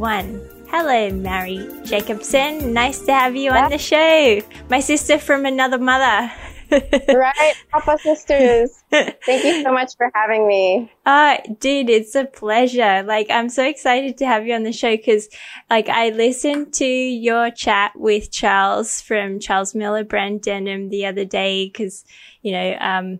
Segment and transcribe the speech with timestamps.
[0.00, 0.40] one.
[0.68, 2.72] Hello, Mari Jacobson.
[2.72, 4.40] Nice to have you on the show.
[4.70, 6.32] My sister from another mother.
[6.70, 8.82] right, Papa Sisters.
[8.90, 10.90] Thank you so much for having me.
[11.04, 13.02] Uh, dude, it's a pleasure.
[13.02, 15.28] Like, I'm so excited to have you on the show because,
[15.68, 21.26] like, I listened to your chat with Charles from Charles Miller Brand Denim the other
[21.26, 22.04] day because,
[22.40, 23.18] you know, um,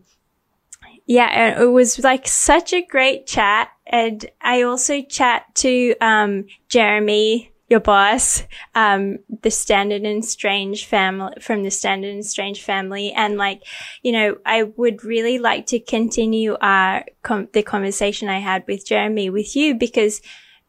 [1.10, 3.70] yeah, it was like such a great chat.
[3.90, 8.42] And I also chat to, um, Jeremy your boss,
[8.74, 13.12] um, the Standard and Strange family from the Standard and Strange family.
[13.12, 13.62] And like,
[14.02, 18.84] you know, I would really like to continue our, com- the conversation I had with
[18.84, 20.20] Jeremy with you because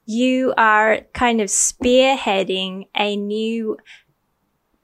[0.06, 3.78] you are kind of spearheading a new,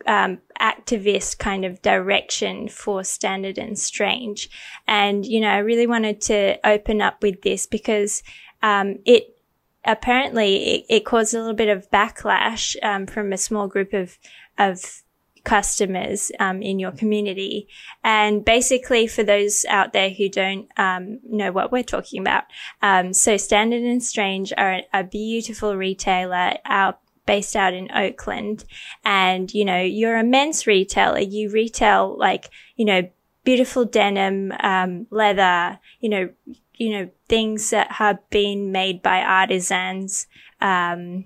[0.07, 4.49] um, activist kind of direction for Standard and Strange.
[4.87, 8.23] And, you know, I really wanted to open up with this because,
[8.63, 9.37] um, it,
[9.85, 14.17] apparently it, it, caused a little bit of backlash um, from a small group of
[14.57, 15.03] of
[15.47, 17.69] customers um, in your community.
[18.03, 22.43] And basically, for those out there who don't um, know what we're talking about,
[22.81, 28.65] um, so Standard and Strange are a beautiful retailer out based out in Oakland,
[29.05, 31.19] and you know you're a men's retailer.
[31.19, 33.07] You retail like you know
[33.43, 36.29] beautiful denim, um, leather, you know
[36.77, 40.27] you know, things that have been made by artisans.
[40.61, 41.25] Um,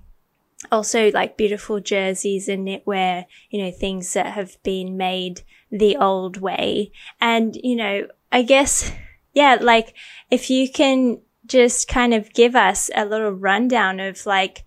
[0.72, 6.38] also like beautiful jerseys and knitwear, you know, things that have been made the old
[6.38, 6.92] way.
[7.20, 8.92] And, you know, I guess,
[9.34, 9.94] yeah, like
[10.30, 14.64] if you can just kind of give us a little rundown of like,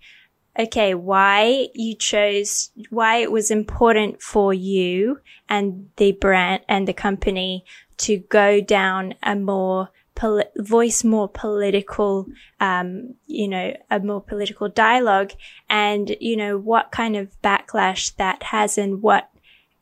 [0.57, 6.93] okay, why you chose, why it was important for you and the brand and the
[6.93, 7.65] company
[7.97, 12.25] to go down a more poli- voice more political,
[12.59, 15.33] um, you know, a more political dialogue
[15.69, 19.29] and, you know, what kind of backlash that has and what,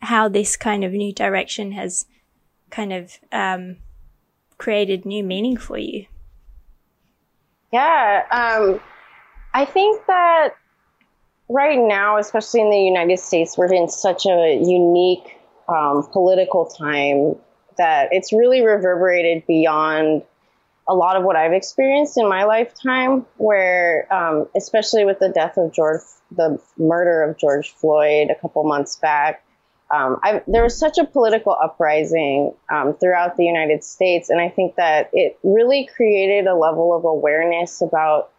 [0.02, 2.06] how this kind of new direction has
[2.70, 3.78] kind of, um,
[4.58, 6.06] created new meaning for you.
[7.72, 8.24] Yeah.
[8.32, 8.80] Um,
[9.54, 10.56] I think that
[11.50, 15.38] right now, especially in the United States, we're in such a unique
[15.68, 17.36] um, political time
[17.78, 20.24] that it's really reverberated beyond
[20.88, 25.58] a lot of what I've experienced in my lifetime, where, um, especially with the death
[25.58, 29.44] of George, the murder of George Floyd a couple months back,
[29.94, 34.30] um, there was such a political uprising um, throughout the United States.
[34.30, 38.32] And I think that it really created a level of awareness about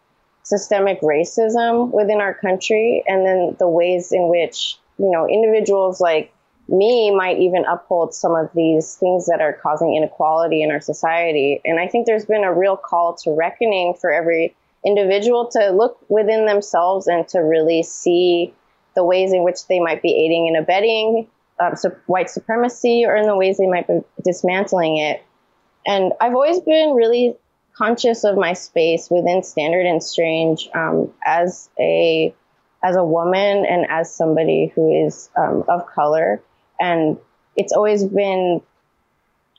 [0.45, 6.31] systemic racism within our country and then the ways in which, you know, individuals like
[6.67, 11.61] me might even uphold some of these things that are causing inequality in our society.
[11.65, 14.55] And I think there's been a real call to reckoning for every
[14.85, 18.53] individual to look within themselves and to really see
[18.95, 21.27] the ways in which they might be aiding and abetting
[21.59, 21.73] um,
[22.05, 25.23] white supremacy or in the ways they might be dismantling it.
[25.87, 27.35] And I've always been really
[27.77, 32.33] conscious of my space within Standard and Strange um, as a
[32.83, 36.41] as a woman and as somebody who is um, of color
[36.79, 37.17] and
[37.55, 38.61] it's always been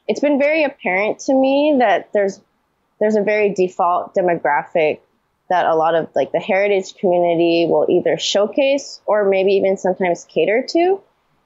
[0.08, 2.40] it's been very apparent to me that there's
[3.00, 5.00] there's a very default demographic
[5.48, 10.24] that a lot of like the heritage community will either showcase or maybe even sometimes
[10.24, 11.00] cater to.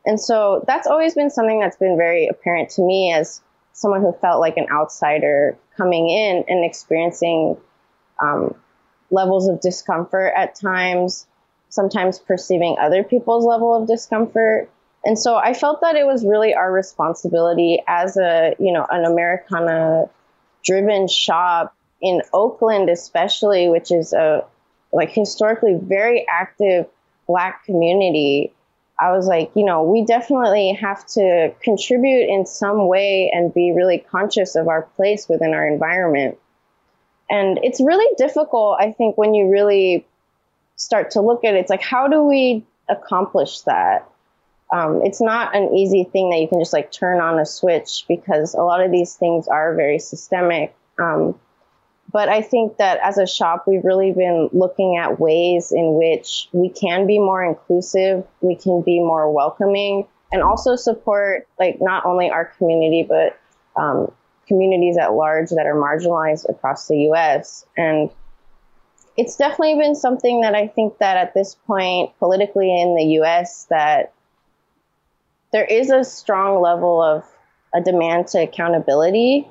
[0.07, 3.43] And so that's always been something that's been very apparent to me as
[3.73, 7.57] someone who felt like an outsider coming in and experiencing
[8.21, 8.55] um,
[9.11, 11.27] levels of discomfort at times,
[11.69, 14.69] sometimes perceiving other people's level of discomfort.
[15.05, 19.05] And so I felt that it was really our responsibility as a, you know, an
[19.05, 20.11] Americana
[20.63, 24.45] driven shop in Oakland, especially, which is a
[24.93, 26.87] like historically very active
[27.27, 28.53] black community.
[29.01, 33.73] I was like, you know, we definitely have to contribute in some way and be
[33.73, 36.39] really conscious of our place within our environment.
[37.31, 40.07] And it's really difficult, I think, when you really
[40.77, 41.59] start to look at it.
[41.59, 44.11] It's like, how do we accomplish that?
[44.73, 48.05] um, it's not an easy thing that you can just like turn on a switch
[48.07, 50.75] because a lot of these things are very systemic.
[50.99, 51.39] Um,
[52.13, 56.49] but I think that as a shop, we've really been looking at ways in which
[56.53, 62.05] we can be more inclusive, we can be more welcoming, and also support like not
[62.05, 63.39] only our community but
[63.77, 64.11] um,
[64.47, 67.65] communities at large that are marginalized across the U.S.
[67.77, 68.11] And
[69.17, 73.67] it's definitely been something that I think that at this point politically in the U.S.
[73.71, 74.13] that
[75.53, 77.25] there is a strong level of
[77.75, 79.47] a demand to accountability.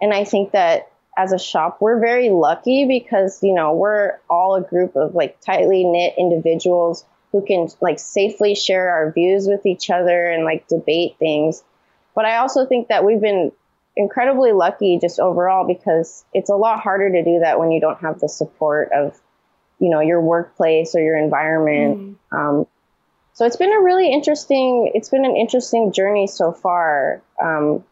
[0.00, 4.54] And I think that as a shop, we're very lucky because, you know, we're all
[4.54, 9.66] a group of like tightly knit individuals who can like safely share our views with
[9.66, 11.64] each other and like debate things.
[12.14, 13.50] But I also think that we've been
[13.96, 17.98] incredibly lucky just overall because it's a lot harder to do that when you don't
[17.98, 19.20] have the support of,
[19.80, 22.16] you know, your workplace or your environment.
[22.32, 22.38] Mm.
[22.38, 22.66] Um,
[23.32, 27.22] so it's been a really interesting, it's been an interesting journey so far.
[27.42, 27.84] Um,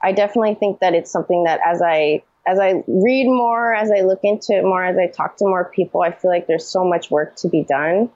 [0.00, 4.00] I definitely think that it's something that as I as I read more, as I
[4.00, 6.84] look into it more, as I talk to more people, I feel like there's so
[6.84, 8.10] much work to be done.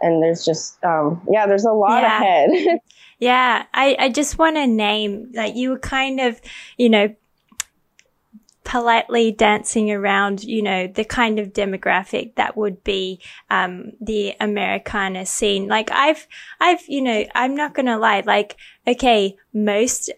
[0.00, 2.20] And there's just, um, yeah, there's a lot yeah.
[2.20, 2.80] ahead.
[3.20, 3.66] yeah.
[3.72, 6.40] I, I just want to name that you were kind of,
[6.76, 7.14] you know,
[8.64, 15.24] politely dancing around, you know, the kind of demographic that would be, um, the Americana
[15.24, 15.68] scene.
[15.68, 16.26] Like I've,
[16.58, 18.24] I've, you know, I'm not going to lie.
[18.26, 18.56] Like,
[18.88, 20.10] okay, most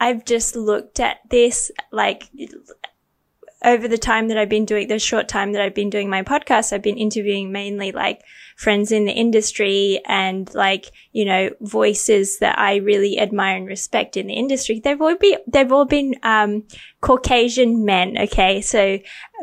[0.00, 2.30] I've just looked at this like
[3.64, 6.22] over the time that I've been doing the short time that I've been doing my
[6.22, 8.22] podcast, I've been interviewing mainly like
[8.58, 14.16] friends in the industry and like, you know, voices that I really admire and respect
[14.16, 14.80] in the industry.
[14.80, 16.64] They've all been, they've all been, um,
[17.00, 18.18] Caucasian men.
[18.18, 18.60] Okay.
[18.60, 18.98] So,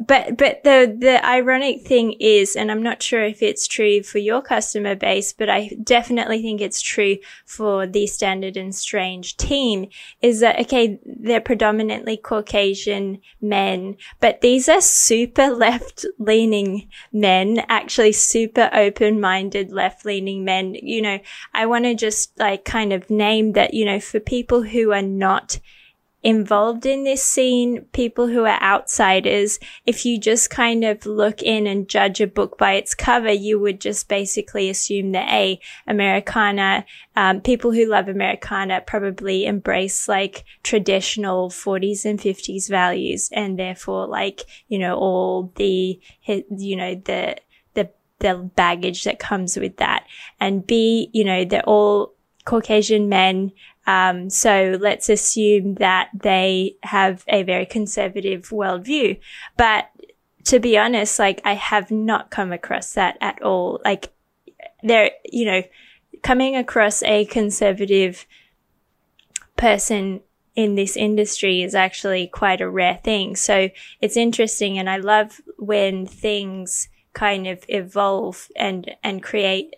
[0.05, 4.17] but, but the, the ironic thing is, and I'm not sure if it's true for
[4.17, 7.15] your customer base, but I definitely think it's true
[7.45, 9.87] for the standard and strange team
[10.21, 18.11] is that, okay, they're predominantly Caucasian men, but these are super left leaning men, actually
[18.11, 20.75] super open minded left leaning men.
[20.75, 21.19] You know,
[21.53, 25.01] I want to just like kind of name that, you know, for people who are
[25.01, 25.59] not
[26.25, 31.67] involved in this scene, people who are outsiders, if you just kind of look in
[31.67, 36.83] and judge a book by its cover, you would just basically assume that a Americana,
[37.15, 44.07] um, people who love Americana probably embrace like traditional 40s and 50s values and therefore
[44.07, 47.35] like, you know, all the, you know, the,
[48.19, 50.05] the, baggage that comes with that.
[50.39, 52.13] And B, you know, they're all
[52.45, 53.51] Caucasian men
[53.87, 59.19] um, so let's assume that they have a very conservative worldview.
[59.57, 59.89] But
[60.45, 63.81] to be honest, like I have not come across that at all.
[63.85, 64.11] Like
[64.83, 65.61] there, you know,
[66.23, 68.25] coming across a conservative
[69.55, 70.21] person
[70.55, 73.35] in this industry is actually quite a rare thing.
[73.35, 73.69] So
[74.01, 74.79] it's interesting.
[74.79, 79.75] And I love when things kind of evolve and, and create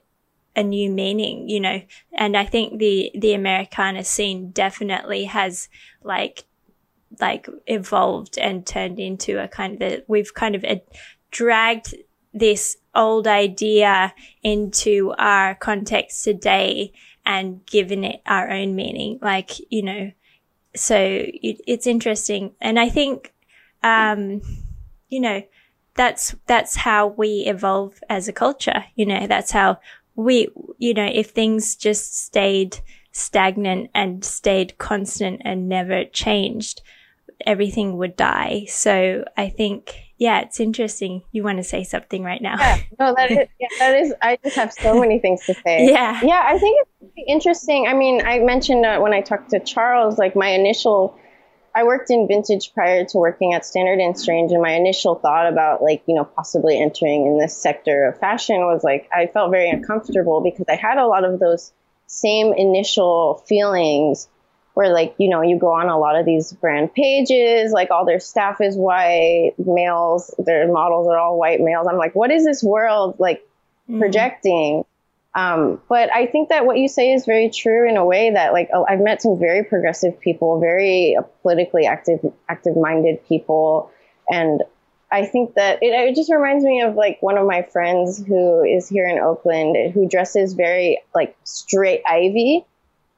[0.58, 1.82] a new meaning, you know.
[2.14, 5.70] And I think the the Americana scene definitely has
[6.04, 6.46] like
[7.22, 10.84] like evolved and turned into a kind of the, we've kind of a,
[11.32, 11.96] dragged
[12.34, 14.14] this old idea
[14.44, 16.92] into our context today
[17.26, 19.20] and given it our own meaning.
[19.22, 20.12] Like, you know,
[20.76, 22.54] so it, it's interesting.
[22.60, 23.34] And I think,
[23.84, 24.42] um,
[25.10, 25.44] you know,
[25.98, 28.86] that's, that's how we evolve as a culture.
[28.96, 29.80] You know, that's how
[30.16, 30.48] we,
[30.78, 32.80] you know, if things just stayed
[33.12, 36.82] stagnant and stayed constant and never changed,
[37.46, 38.66] everything would die.
[38.68, 41.24] So I think, yeah, it's interesting.
[41.32, 42.58] You want to say something right now?
[42.58, 45.88] Yeah, no, that is, yeah, that is, I just have so many things to say.
[45.92, 46.20] Yeah.
[46.24, 47.88] Yeah, I think it's interesting.
[47.88, 51.18] I mean, I mentioned uh, when I talked to Charles, like my initial
[51.78, 55.48] I worked in vintage prior to working at Standard and Strange, and my initial thought
[55.48, 59.52] about like you know possibly entering in this sector of fashion was like I felt
[59.52, 61.72] very uncomfortable because I had a lot of those
[62.08, 64.28] same initial feelings
[64.74, 68.06] where like you know you go on a lot of these brand pages like all
[68.06, 72.46] their staff is white males their models are all white males i'm like what is
[72.46, 73.42] this world like
[73.90, 74.00] mm-hmm.
[75.38, 78.54] Um, but I think that what you say is very true in a way that
[78.54, 83.92] like oh, I've met some very progressive people, very politically active, active-minded people,
[84.28, 84.64] and
[85.12, 88.64] I think that it, it, just reminds me of like one of my friends who
[88.64, 92.66] is here in Oakland who dresses very like straight Ivy,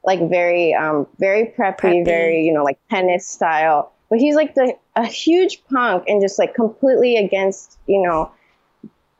[0.04, 2.04] like very um very preppy, preppy.
[2.04, 3.92] very you know like tennis style.
[4.10, 8.30] But he's like the a huge punk and just like completely against you know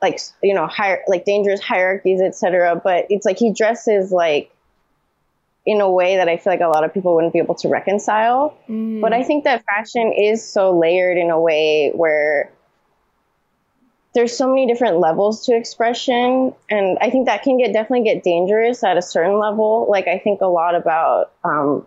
[0.01, 4.51] like you know higher like dangerous hierarchies etc but it's like he dresses like
[5.65, 7.69] in a way that i feel like a lot of people wouldn't be able to
[7.69, 8.57] reconcile.
[8.67, 9.01] Mm.
[9.01, 12.51] but i think that fashion is so layered in a way where
[14.13, 16.53] there's so many different levels to expression.
[16.69, 19.87] And i think that can get definitely get dangerous at a certain level.
[19.89, 21.85] Like i think a lot about um,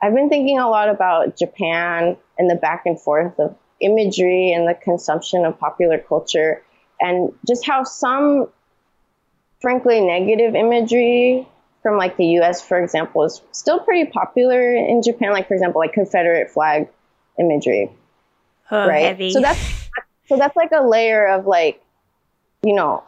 [0.00, 4.66] i've been thinking a lot about japan and the back and forth of imagery and
[4.66, 6.62] the consumption of popular culture
[7.02, 8.48] and just how some
[9.60, 11.46] frankly negative imagery
[11.82, 15.80] from like the US for example is still pretty popular in Japan like for example
[15.80, 16.88] like Confederate flag
[17.38, 17.90] imagery
[18.72, 19.04] oh, right?
[19.04, 19.32] Heavy.
[19.32, 19.60] So that's
[20.26, 21.82] so that's like a layer of like,
[22.62, 23.04] you know,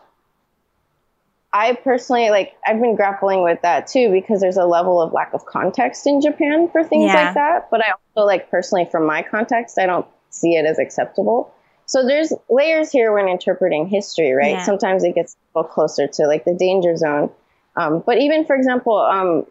[1.52, 5.32] I personally like I've been grappling with that too because there's a level of lack
[5.32, 7.24] of context in Japan for things Yeah.
[7.24, 7.70] like that.
[7.70, 11.53] But I also like personally from my context, I don't see it as acceptable.
[11.86, 14.52] So there's layers here when interpreting history, right?
[14.52, 14.64] Yeah.
[14.64, 17.30] Sometimes it gets a little closer to like the danger zone.
[17.76, 19.46] Um, but even for example, um,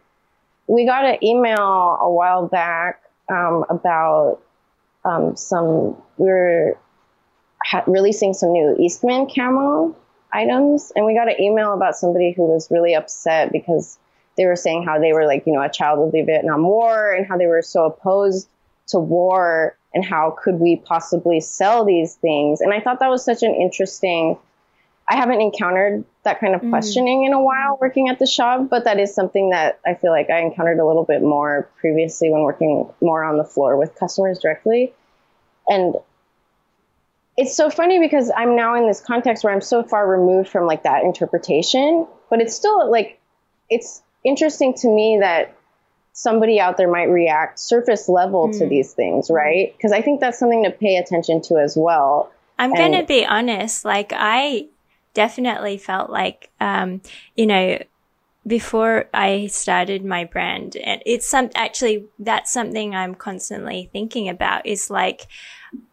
[0.68, 4.40] we got an email a while back um, about
[5.06, 6.78] um, some we were
[7.64, 9.96] ha- releasing some new Eastman camo
[10.32, 13.98] items, and we got an email about somebody who was really upset because
[14.38, 17.12] they were saying how they were like you know a child of the Vietnam War
[17.12, 18.48] and how they were so opposed
[18.88, 23.24] to war and how could we possibly sell these things and I thought that was
[23.24, 24.38] such an interesting
[25.08, 26.70] I haven't encountered that kind of Mhm.
[26.70, 30.12] questioning in a while working at the shop, but that is something that I feel
[30.12, 33.96] like I encountered a little bit more previously when working more on the floor with
[33.96, 34.94] customers directly.
[35.68, 35.98] And
[37.36, 40.68] it's so funny because I'm now in this context where I'm so far removed from
[40.68, 43.20] like that interpretation, but it's still like
[43.70, 45.54] it's interesting to me that
[46.14, 48.70] somebody out there might react surface level to Mm.
[48.70, 49.74] these things, right?
[49.76, 52.32] Because I think that's something to pay attention to as well.
[52.60, 53.84] I'm going to be honest.
[53.84, 54.68] Like, I
[55.16, 57.02] definitely felt like, um,
[57.36, 57.80] you know,
[58.46, 64.66] before I started my brand, and it's some actually that's something I'm constantly thinking about
[64.66, 65.28] is like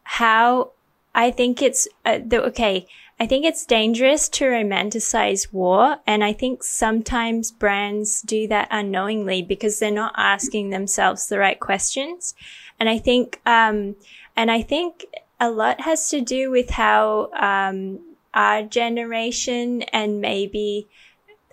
[0.02, 0.72] how
[1.14, 2.86] I think it's uh, the, okay.
[3.20, 5.98] I think it's dangerous to romanticize war.
[6.06, 11.60] And I think sometimes brands do that unknowingly because they're not asking themselves the right
[11.60, 12.34] questions.
[12.80, 13.96] And I think, um,
[14.36, 15.04] and I think
[15.38, 18.00] a lot has to do with how, um,
[18.32, 20.88] our generation and maybe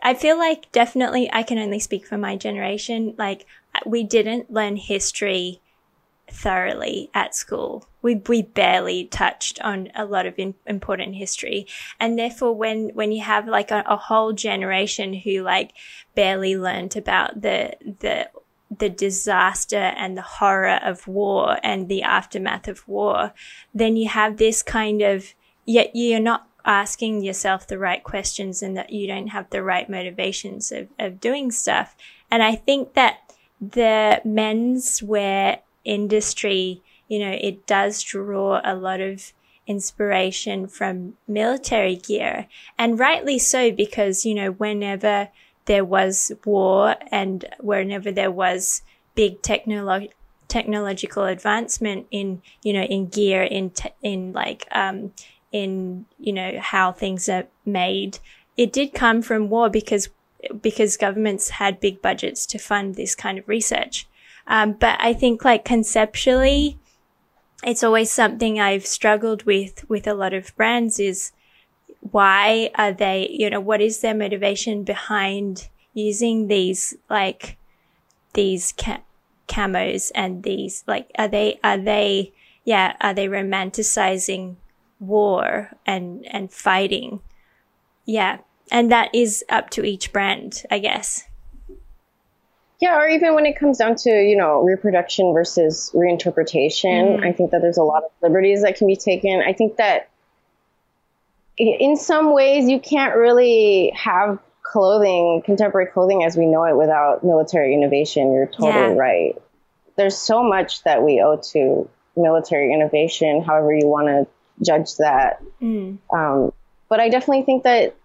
[0.01, 3.15] I feel like definitely I can only speak for my generation.
[3.17, 3.45] Like
[3.85, 5.59] we didn't learn history
[6.29, 7.87] thoroughly at school.
[8.01, 11.67] We we barely touched on a lot of in, important history,
[11.99, 15.71] and therefore, when when you have like a, a whole generation who like
[16.15, 18.29] barely learned about the the
[18.75, 23.33] the disaster and the horror of war and the aftermath of war,
[23.73, 25.33] then you have this kind of
[25.65, 29.89] yet you're not asking yourself the right questions and that you don't have the right
[29.89, 31.95] motivations of, of doing stuff.
[32.29, 33.19] And I think that
[33.61, 39.33] the menswear industry, you know, it does draw a lot of
[39.65, 45.29] inspiration from military gear and rightly so because, you know, whenever
[45.65, 48.81] there was war and whenever there was
[49.15, 50.11] big technolo-
[50.47, 55.11] technological advancement in, you know, in gear, in, te- in like, um,
[55.51, 58.19] in, you know, how things are made,
[58.55, 60.09] it did come from war because,
[60.61, 64.07] because governments had big budgets to fund this kind of research.
[64.47, 66.79] Um, but I think like conceptually,
[67.63, 71.31] it's always something I've struggled with with a lot of brands is
[71.99, 77.57] why are they, you know, what is their motivation behind using these like
[78.33, 79.01] these ca-
[79.47, 84.55] camos and these like are they are they yeah are they romanticizing
[84.99, 87.19] war and and fighting?
[88.05, 88.39] Yeah.
[88.69, 91.23] And that is up to each brand i guess
[92.79, 97.25] Yeah, or even when it comes down to, you know, reproduction versus reinterpretation, Mm.
[97.25, 99.41] I think that there's a lot of liberties that can be taken.
[99.41, 100.09] I think that
[101.57, 107.23] in some ways you can't really have clothing, contemporary clothing as we know it without
[107.23, 108.31] military innovation.
[108.33, 108.93] You're totally Yeah.
[108.93, 109.41] right.
[109.95, 114.27] There's so much that we owe to military innovation, however you want to
[114.63, 115.41] judge that.
[115.61, 115.97] mm.
[116.13, 116.51] Um,
[116.89, 117.95] but I definitely think that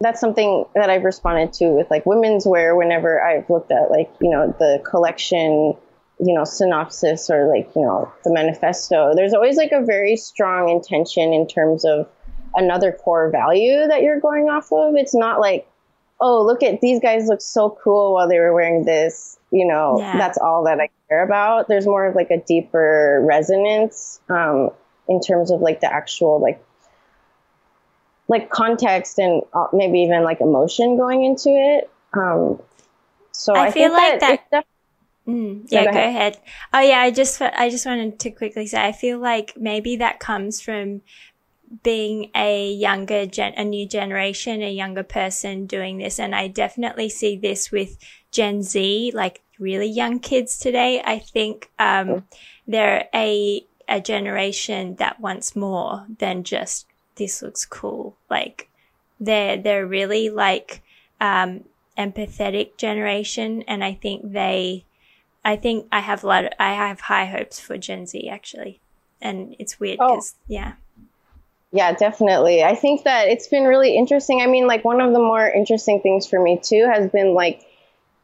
[0.00, 4.10] that's something that I've responded to with like women's wear whenever I've looked at like,
[4.20, 5.74] you know, the collection,
[6.20, 9.12] you know, synopsis or like, you know, the manifesto.
[9.14, 12.08] There's always like a very strong intention in terms of
[12.54, 14.94] another core value that you're going off of.
[14.96, 15.68] It's not like,
[16.20, 19.36] oh, look at these guys look so cool while they were wearing this.
[19.50, 20.16] You know, Yeah.
[20.16, 21.66] that's all that I care about.
[21.68, 24.70] There's more of like a deeper resonance um,
[25.08, 26.62] in terms of like the actual like
[28.28, 31.90] like context and uh, maybe even like emotion going into it.
[32.12, 32.60] Um,
[33.32, 34.64] so I I, feel like that- def-
[35.28, 36.08] Mm, Yeah, go go ahead.
[36.08, 36.40] ahead.
[36.72, 40.20] Oh yeah, I just I just wanted to quickly say I feel like maybe that
[40.20, 41.02] comes from
[41.82, 47.10] being a younger gen, a new generation, a younger person doing this, and I definitely
[47.10, 47.98] see this with
[48.32, 51.02] Gen Z, like really young kids today.
[51.04, 52.24] I think um,
[52.66, 56.86] they're a a generation that wants more than just
[57.18, 58.16] this looks cool.
[58.30, 58.68] Like
[59.20, 60.82] they're they're really like
[61.20, 61.64] um,
[61.98, 64.84] empathetic generation, and I think they
[65.44, 66.44] I think I have a lot.
[66.44, 68.80] Of, I have high hopes for Gen Z actually.
[69.20, 70.44] and it's weird because oh.
[70.48, 70.72] yeah.
[71.70, 72.64] Yeah, definitely.
[72.64, 74.40] I think that it's been really interesting.
[74.40, 77.62] I mean, like one of the more interesting things for me too has been like,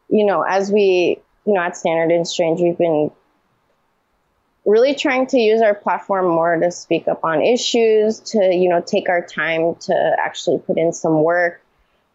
[0.09, 3.11] you know, as we, you know, at Standard and Strange, we've been
[4.65, 8.81] really trying to use our platform more to speak up on issues, to, you know,
[8.81, 11.61] take our time to actually put in some work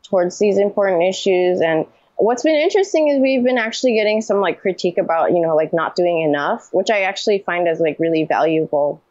[0.04, 1.62] towards these important issues.
[1.62, 5.56] And what's been interesting is we've been actually getting some like critique about, you know,
[5.56, 9.02] like not doing enough, which I actually find as like really valuable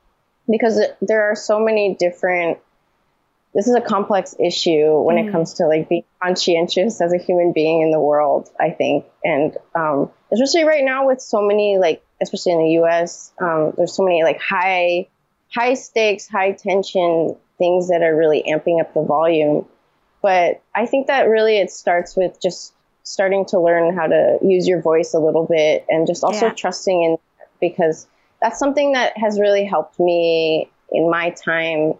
[0.50, 2.58] because there are so many different
[3.54, 5.26] this is a complex issue when mm.
[5.26, 9.04] it comes to like being conscientious as a human being in the world i think
[9.24, 13.94] and um, especially right now with so many like especially in the us um, there's
[13.94, 15.06] so many like high
[15.54, 19.64] high stakes high tension things that are really amping up the volume
[20.22, 22.72] but i think that really it starts with just
[23.02, 26.52] starting to learn how to use your voice a little bit and just also yeah.
[26.52, 27.16] trusting in
[27.60, 28.06] because
[28.40, 31.94] that's something that has really helped me in my time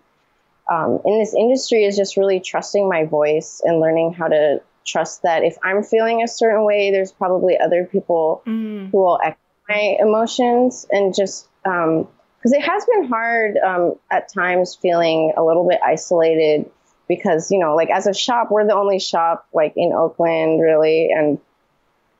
[0.71, 5.23] um, in this industry is just really trusting my voice and learning how to trust
[5.23, 8.91] that if I'm feeling a certain way, there's probably other people mm.
[8.91, 12.09] who will echo my emotions and just because um,
[12.45, 16.71] it has been hard um, at times feeling a little bit isolated
[17.09, 21.11] because you know like as a shop we're the only shop like in Oakland really
[21.11, 21.39] and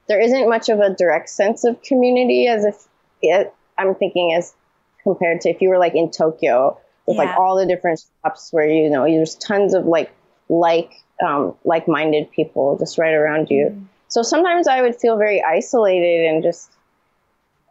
[0.09, 2.85] there isn't much of a direct sense of community as if
[3.21, 4.55] it, I'm thinking as
[5.03, 7.25] compared to if you were like in Tokyo with yeah.
[7.25, 10.11] like all the different shops where you know there's tons of like
[10.49, 10.93] like
[11.25, 13.67] um, like-minded people just right around you.
[13.67, 13.87] Mm.
[14.09, 16.71] So sometimes I would feel very isolated and just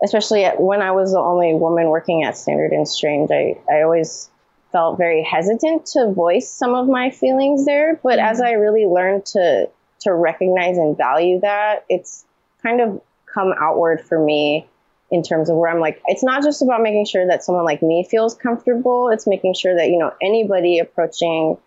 [0.04, 4.30] especially when I was the only woman working at Standard and Strange, I, I always
[4.72, 8.00] felt very hesitant to voice some of my feelings there.
[8.04, 8.28] But mm-hmm.
[8.28, 9.70] as I really learned to
[10.02, 12.24] to recognize and value that, it's
[12.62, 13.02] kind of
[13.34, 14.68] come outward for me
[15.10, 17.82] in terms of where I'm like, it's not just about making sure that someone like
[17.82, 19.10] me feels comfortable.
[19.10, 21.58] It's making sure that, you know, anybody approaching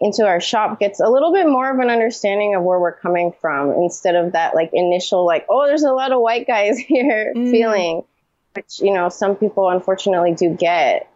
[0.00, 3.32] into our shop gets a little bit more of an understanding of where we're coming
[3.40, 7.32] from instead of that like initial, like, oh, there's a lot of white guys here
[7.34, 7.50] mm.
[7.50, 8.04] feeling,
[8.54, 11.10] which, you know, some people unfortunately do get.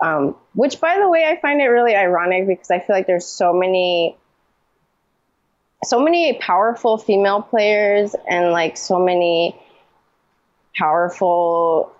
[0.00, 3.26] Um, which, by the way, I find it really ironic because I feel like there's
[3.26, 4.16] so many
[5.84, 9.54] so many powerful female players and like so many
[10.74, 11.92] powerful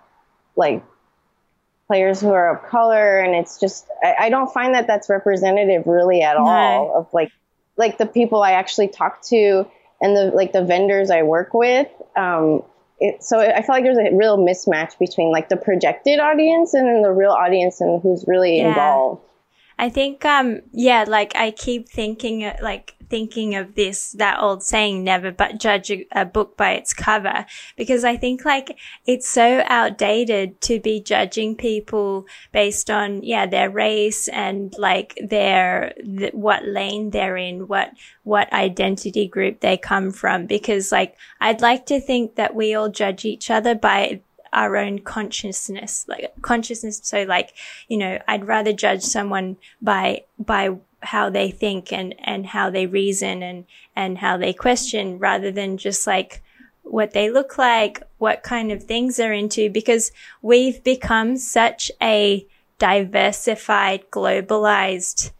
[0.55, 0.83] like
[1.87, 5.83] players who are of color and it's just I, I don't find that that's representative
[5.85, 6.45] really at no.
[6.45, 7.31] all of like
[7.77, 9.67] like the people I actually talk to
[10.01, 12.63] and the like the vendors I work with um
[12.99, 16.87] it, so I feel like there's a real mismatch between like the projected audience and
[16.87, 18.69] then the real audience and who's really yeah.
[18.69, 19.21] involved.
[19.77, 24.63] I think, um, yeah, like I keep thinking, uh, like thinking of this, that old
[24.63, 27.45] saying, never but judge a, a, book by its cover.
[27.77, 33.69] Because I think like it's so outdated to be judging people based on, yeah, their
[33.69, 37.91] race and like their, th- what lane they're in, what,
[38.23, 40.45] what identity group they come from.
[40.45, 44.21] Because like I'd like to think that we all judge each other by
[44.55, 47.01] our own consciousness, like consciousness.
[47.03, 47.53] So like,
[47.87, 52.85] you know, I'd rather judge someone by, by how they think and, and how they
[52.85, 53.65] reason and,
[53.95, 56.41] and how they question rather than just like
[56.83, 62.45] what they look like, what kind of things they're into, because we've become such a
[62.77, 65.31] diversified, globalized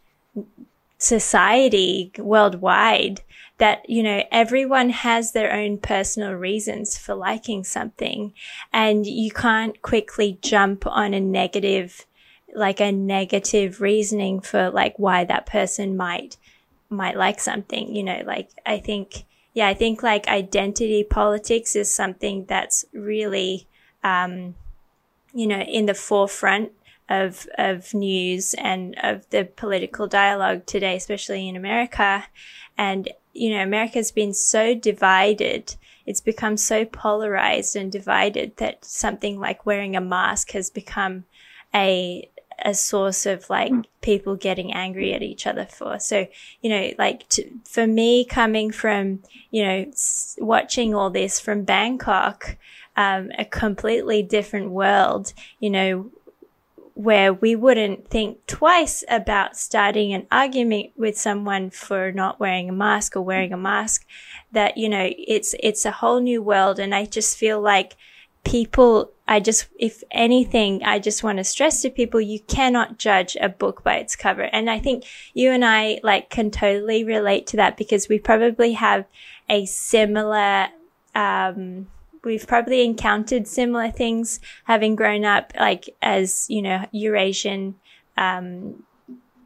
[0.98, 3.20] society worldwide
[3.58, 8.32] that, you know, everyone has their own personal reasons for liking something.
[8.72, 12.06] And you can't quickly jump on a negative
[12.54, 16.36] like a negative reasoning for like why that person might
[16.88, 21.92] might like something you know like i think yeah i think like identity politics is
[21.92, 23.66] something that's really
[24.04, 24.54] um
[25.34, 26.70] you know in the forefront
[27.08, 32.24] of of news and of the political dialogue today especially in america.
[32.78, 39.40] And you know america's been so divided it's become so polarized and divided that something
[39.40, 41.24] like wearing a mask has become
[41.74, 42.28] a
[42.66, 46.00] a source of like people getting angry at each other for.
[46.00, 46.26] So,
[46.60, 51.62] you know, like to, for me coming from, you know, s- watching all this from
[51.62, 52.56] Bangkok,
[52.96, 56.10] um, a completely different world, you know,
[56.94, 62.72] where we wouldn't think twice about starting an argument with someone for not wearing a
[62.72, 64.04] mask or wearing a mask
[64.50, 66.80] that, you know, it's, it's a whole new world.
[66.80, 67.96] And I just feel like
[68.44, 73.36] people, I just, if anything, I just want to stress to people, you cannot judge
[73.40, 74.42] a book by its cover.
[74.42, 78.72] And I think you and I like can totally relate to that because we probably
[78.72, 79.04] have
[79.48, 80.68] a similar,
[81.14, 81.88] um,
[82.26, 87.76] we've probably encountered similar things having grown up like as you know Eurasian
[88.18, 88.82] um,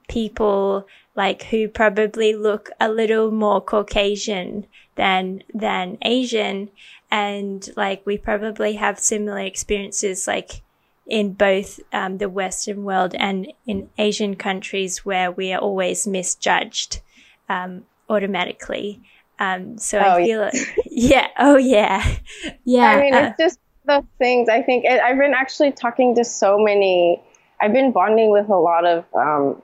[0.09, 4.67] people like who probably look a little more Caucasian
[4.97, 6.71] than than Asian
[7.11, 10.63] and like we probably have similar experiences like
[11.07, 17.01] in both um, the Western world and in Asian countries where we are always misjudged
[17.49, 19.03] um, automatically.
[19.41, 20.65] Um, so oh, I feel, yeah.
[20.87, 21.27] yeah.
[21.39, 22.17] Oh yeah,
[22.65, 22.91] yeah.
[22.91, 24.49] I mean, uh, it's just the things.
[24.49, 27.23] I think it, I've been actually talking to so many.
[27.61, 29.63] I've been bonding with a lot of um,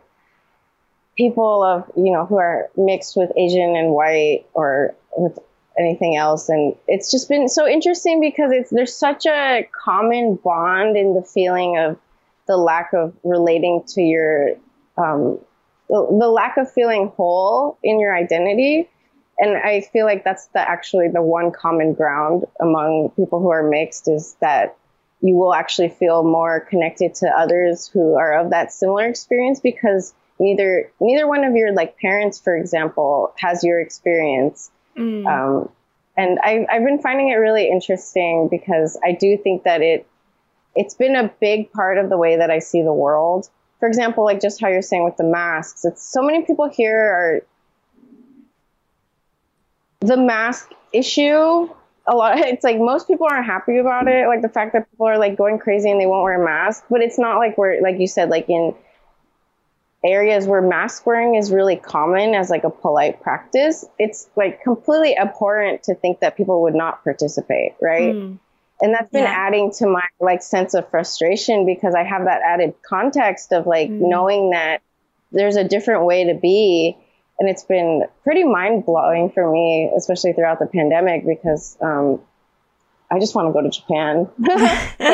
[1.16, 5.38] people of you know who are mixed with Asian and white or with
[5.78, 10.96] anything else, and it's just been so interesting because it's there's such a common bond
[10.96, 11.98] in the feeling of
[12.46, 14.50] the lack of relating to your
[14.96, 15.38] um,
[15.88, 18.88] the, the lack of feeling whole in your identity
[19.38, 23.62] and I feel like that's the actually the one common ground among people who are
[23.62, 24.76] mixed is that
[25.20, 30.14] you will actually feel more connected to others who are of that similar experience because
[30.38, 34.70] neither neither one of your like parents, for example, has your experience.
[34.96, 35.26] Mm.
[35.26, 35.68] Um,
[36.16, 40.06] and I, I've been finding it really interesting because I do think that it
[40.74, 43.48] it's been a big part of the way that I see the world.
[43.80, 46.98] For example, like just how you're saying with the masks, it's so many people here
[46.98, 47.42] are
[50.00, 51.68] the mask issue
[52.06, 55.06] a lot it's like most people aren't happy about it like the fact that people
[55.06, 57.80] are like going crazy and they won't wear a mask but it's not like we're
[57.82, 58.74] like you said like in
[60.06, 65.16] areas where mask wearing is really common as like a polite practice it's like completely
[65.16, 68.38] abhorrent to think that people would not participate right mm.
[68.80, 69.46] and that's been yeah.
[69.46, 73.88] adding to my like sense of frustration because i have that added context of like
[73.90, 74.08] mm.
[74.08, 74.82] knowing that
[75.32, 76.96] there's a different way to be
[77.38, 82.20] and it's been pretty mind blowing for me, especially throughout the pandemic, because um,
[83.10, 84.60] I just want to go to Japan, but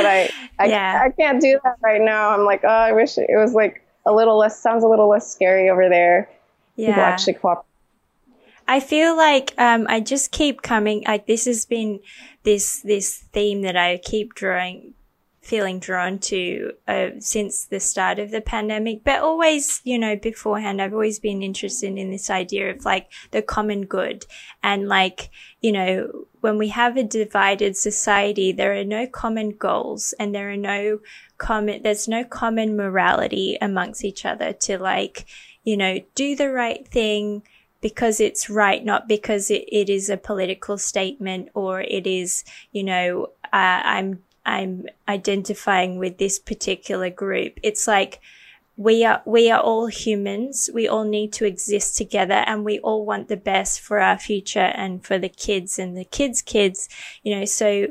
[0.07, 1.03] I I, yeah.
[1.05, 2.31] I can't do that right now.
[2.31, 5.31] I'm like, oh, I wish it was like a little less sounds a little less
[5.31, 6.29] scary over there.
[6.77, 6.89] Yeah.
[6.89, 7.67] People actually cooperate.
[8.69, 11.03] I feel like um, I just keep coming.
[11.07, 12.01] Like this has been
[12.45, 14.95] this this theme that I keep drawing
[15.43, 20.81] feeling drawn to uh, since the start of the pandemic, but always, you know, beforehand,
[20.81, 24.25] I've always been interested in this idea of like the common good.
[24.63, 30.15] And like, you know, when we have a divided society, there are no common goals
[30.19, 31.01] and there are no
[31.39, 35.27] common, there's no common morality amongst each other to like,
[35.65, 37.43] you know, do the right thing,
[37.81, 42.85] because it's right, not because it, it is a political statement or it is, you
[42.85, 47.59] know, uh, I'm I'm identifying with this particular group.
[47.63, 48.21] It's like
[48.77, 50.71] we are we are all humans.
[50.73, 54.59] We all need to exist together and we all want the best for our future
[54.61, 56.89] and for the kids and the kids' kids,
[57.23, 57.89] you know, so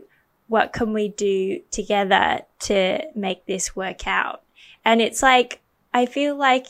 [0.47, 4.41] what can we do together to make this work out?
[4.83, 5.61] And it's like
[5.93, 6.67] I feel like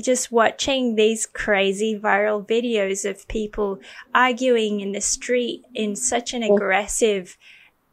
[0.00, 3.80] just watching these crazy viral videos of people
[4.14, 7.36] arguing in the street in such an aggressive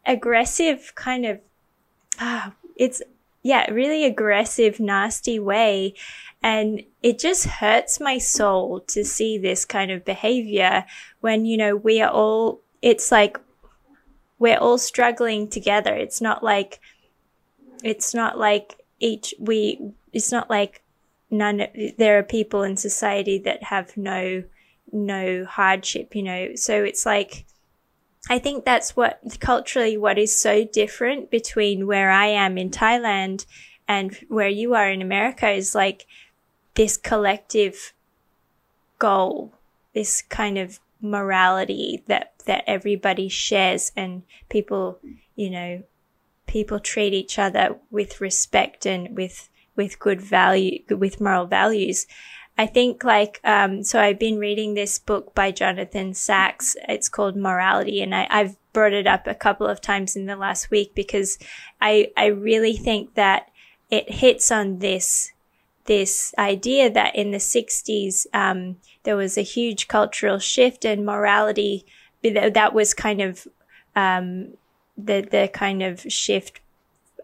[0.05, 1.39] aggressive kind of,
[2.19, 3.01] ah, it's,
[3.43, 5.93] yeah, really aggressive, nasty way.
[6.41, 10.85] And it just hurts my soul to see this kind of behavior
[11.21, 13.39] when, you know, we are all, it's like
[14.39, 15.93] we're all struggling together.
[15.93, 16.79] It's not like,
[17.83, 20.83] it's not like each, we, it's not like
[21.29, 24.43] none, there are people in society that have no,
[24.91, 26.55] no hardship, you know.
[26.55, 27.45] So it's like,
[28.29, 33.45] I think that's what culturally what is so different between where I am in Thailand
[33.88, 36.07] and where you are in America is like
[36.73, 37.93] this collective
[38.97, 39.53] goal,
[39.93, 44.99] this kind of morality that, that everybody shares and people,
[45.35, 45.83] you know,
[46.47, 52.07] people treat each other with respect and with, with good value, with moral values.
[52.57, 56.77] I think like, um, so I've been reading this book by Jonathan Sacks.
[56.87, 60.37] It's called Morality and I, I've brought it up a couple of times in the
[60.37, 61.37] last week because
[61.81, 63.51] I, I really think that
[63.89, 65.33] it hits on this,
[65.85, 71.85] this idea that in the sixties, um, there was a huge cultural shift in morality
[72.23, 73.47] that was kind of,
[73.95, 74.53] um,
[74.97, 76.61] the, the kind of shift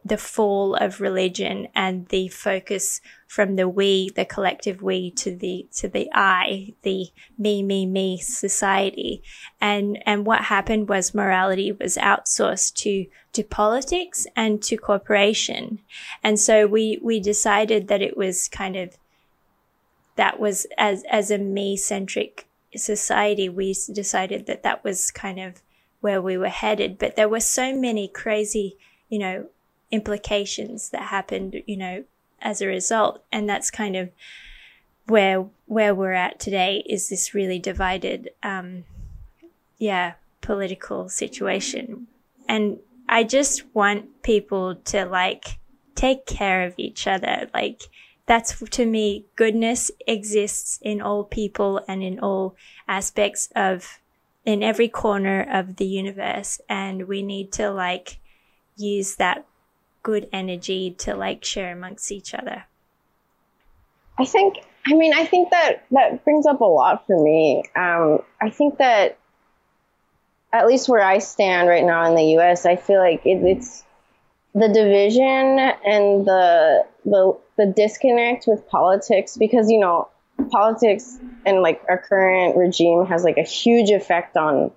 [0.04, 5.68] the fall of religion and the focus from the we, the collective we to the,
[5.76, 9.22] to the I, the me, me, me society.
[9.60, 15.80] And, and what happened was morality was outsourced to, to politics and to corporation.
[16.24, 18.98] And so we, we decided that it was kind of,
[20.16, 25.62] that was as, as a me centric society, we decided that that was kind of
[26.00, 26.98] where we were headed.
[26.98, 29.48] But there were so many crazy, you know,
[29.92, 32.04] implications that happened, you know,
[32.42, 33.24] as a result.
[33.32, 34.10] And that's kind of
[35.08, 38.86] where, where we're at today is this really divided, um,
[39.78, 42.08] yeah, political situation.
[42.48, 45.60] And I just want people to like
[45.96, 47.50] take care of each other.
[47.54, 47.84] Like
[48.26, 52.56] that's to me, goodness exists in all people and in all
[52.88, 54.00] aspects of,
[54.46, 56.62] in every corner of the universe.
[56.70, 58.20] And we need to like
[58.78, 59.46] use that
[60.04, 62.66] good energy to like share amongst each other.
[64.18, 67.64] I think, I mean, I think that that brings up a lot for me.
[67.76, 69.18] Um, I think that
[70.54, 73.84] at least where I stand right now in the U.S., I feel like it, it's
[74.54, 80.10] the division and the the the disconnect with politics because you know
[80.50, 84.72] politics and like our current regime has like a huge effect on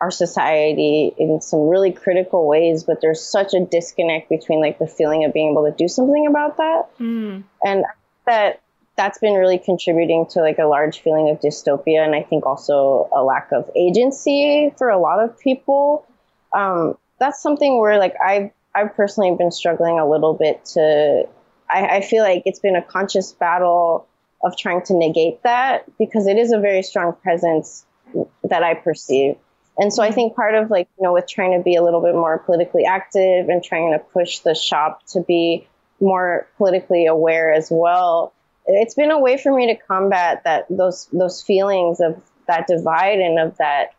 [0.00, 4.86] our society in some really critical ways but there's such a disconnect between like the
[4.86, 6.88] feeling of being able to do something about that.
[6.98, 7.44] Mm.
[7.64, 7.84] and
[8.26, 8.60] that
[8.96, 13.08] that's been really contributing to like a large feeling of dystopia and i think also
[13.14, 16.04] a lack of agency for a lot of people.
[16.52, 21.28] Um, that's something where like i've i've personally been struggling a little bit to
[21.70, 24.06] I, I feel like it's been a conscious battle
[24.42, 27.84] of trying to negate that because it is a very strong presence
[28.44, 29.36] that i perceive
[29.78, 32.00] and so I think part of like, you know, with trying to be a little
[32.00, 35.68] bit more politically active and trying to push the shop to be
[36.00, 38.32] more politically aware as well
[38.68, 43.18] it's been a way for me to combat that those those feelings of that divide
[43.18, 43.94] and of that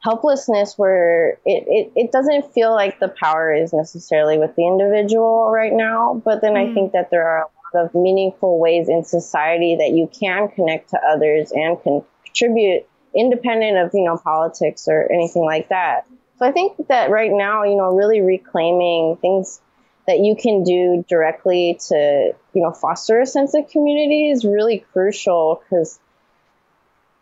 [0.00, 5.50] helplessness where it, it, it doesn't feel like the power is necessarily with the individual
[5.50, 6.70] right now but then mm.
[6.70, 10.48] i think that there are a lot of meaningful ways in society that you can
[10.48, 16.06] connect to others and can contribute independent of you know politics or anything like that
[16.38, 19.60] so i think that right now you know really reclaiming things
[20.08, 24.78] that you can do directly to, you know, foster a sense of community is really
[24.92, 26.00] crucial because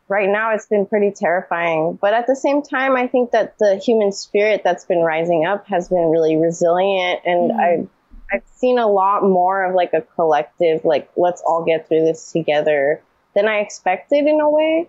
[0.08, 1.98] right now it's been pretty terrifying.
[2.00, 5.66] But at the same time, I think that the human spirit that's been rising up
[5.66, 7.22] has been really resilient.
[7.24, 7.58] And mm.
[7.58, 7.88] I've,
[8.32, 12.30] I've seen a lot more of like a collective, like, let's all get through this
[12.30, 13.02] together
[13.34, 14.88] than I expected in a way.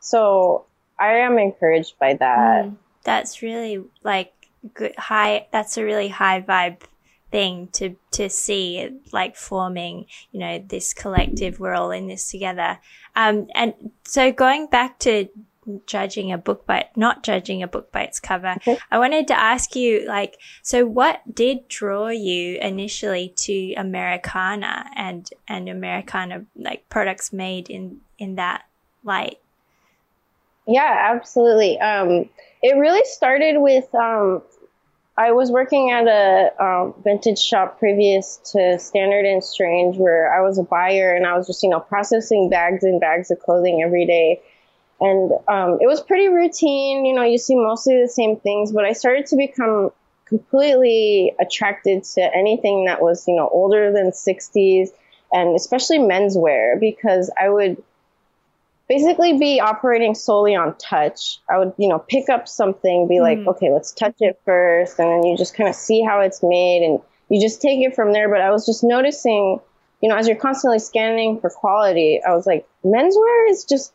[0.00, 0.66] So
[0.98, 2.64] I am encouraged by that.
[2.64, 2.76] Mm.
[3.04, 4.32] That's really like
[4.74, 6.82] good, high, that's a really high vibe
[7.30, 12.78] thing to to see like forming you know this collective we're all in this together
[13.16, 13.72] um and
[14.04, 15.28] so going back to
[15.86, 18.78] judging a book by not judging a book by its cover okay.
[18.90, 25.30] i wanted to ask you like so what did draw you initially to americana and
[25.46, 28.64] and americana like products made in in that
[29.04, 29.38] light
[30.70, 32.28] yeah absolutely um
[32.62, 34.42] it really started with um
[35.20, 40.40] I was working at a um, vintage shop previous to Standard and Strange, where I
[40.40, 43.82] was a buyer and I was just, you know, processing bags and bags of clothing
[43.84, 44.40] every day.
[44.98, 47.04] And um, it was pretty routine.
[47.04, 49.90] You know, you see mostly the same things, but I started to become
[50.24, 54.88] completely attracted to anything that was, you know, older than 60s
[55.32, 57.82] and especially menswear because I would
[58.90, 61.38] basically be operating solely on touch.
[61.48, 63.46] I would, you know, pick up something, be like, mm.
[63.46, 66.84] okay, let's touch it first, and then you just kind of see how it's made,
[66.84, 68.28] and you just take it from there.
[68.28, 69.60] But I was just noticing,
[70.02, 73.92] you know, as you're constantly scanning for quality, I was like, menswear is just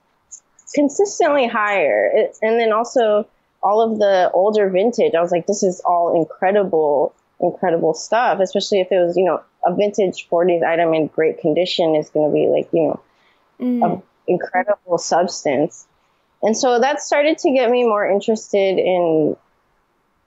[0.73, 3.27] consistently higher, it, and then also
[3.61, 5.13] all of the older vintage.
[5.13, 9.43] I was like, this is all incredible, incredible stuff, especially if it was, you know,
[9.65, 12.99] a vintage 40s item in great condition is going to be like, you know.
[13.59, 14.01] Mm.
[14.01, 15.85] A, incredible substance.
[16.41, 19.35] And so that started to get me more interested in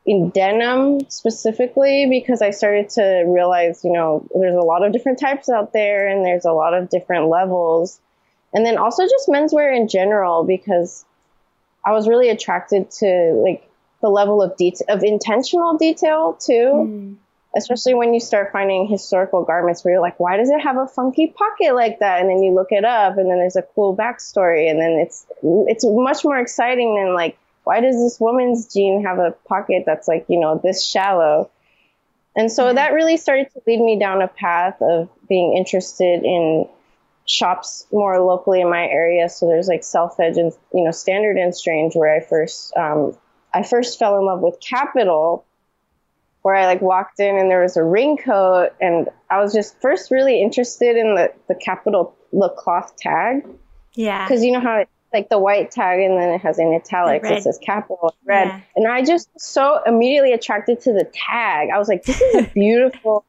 [0.07, 5.21] in denim specifically because I started to realize, you know, there's a lot of different
[5.21, 8.01] types out there and there's a lot of different levels.
[8.55, 11.05] And then also just menswear in general because
[11.85, 13.69] I was really attracted to like
[14.01, 16.53] the level of detail of intentional detail too.
[16.53, 17.17] Mm
[17.57, 20.87] especially when you start finding historical garments where you're like, why does it have a
[20.87, 22.21] funky pocket like that?
[22.21, 25.27] And then you look it up, and then there's a cool backstory, and then it's
[25.43, 30.09] it's much more exciting than like, why does this woman's jean have a pocket that's
[30.09, 31.51] like you know this shallow?
[32.37, 32.77] And so mm-hmm.
[32.77, 36.69] that really started to lead me down a path of being interested in
[37.27, 39.29] shops more locally in my area.
[39.29, 43.17] So there's like Self Edge and you know Standard and Strange where I first um,
[43.53, 45.45] I first fell in love with Kapital
[46.43, 50.11] where I like walked in and there was a raincoat and I was just first
[50.11, 53.47] really interested in the, the Kapital the cloth tag.
[53.95, 54.27] Yeah.
[54.27, 57.29] Because you know how it like the white tag and then it has in italics
[57.31, 58.61] it says Kapital red yeah.
[58.77, 62.51] and i just so immediately attracted to the tag i was like this is a
[62.55, 63.25] beautiful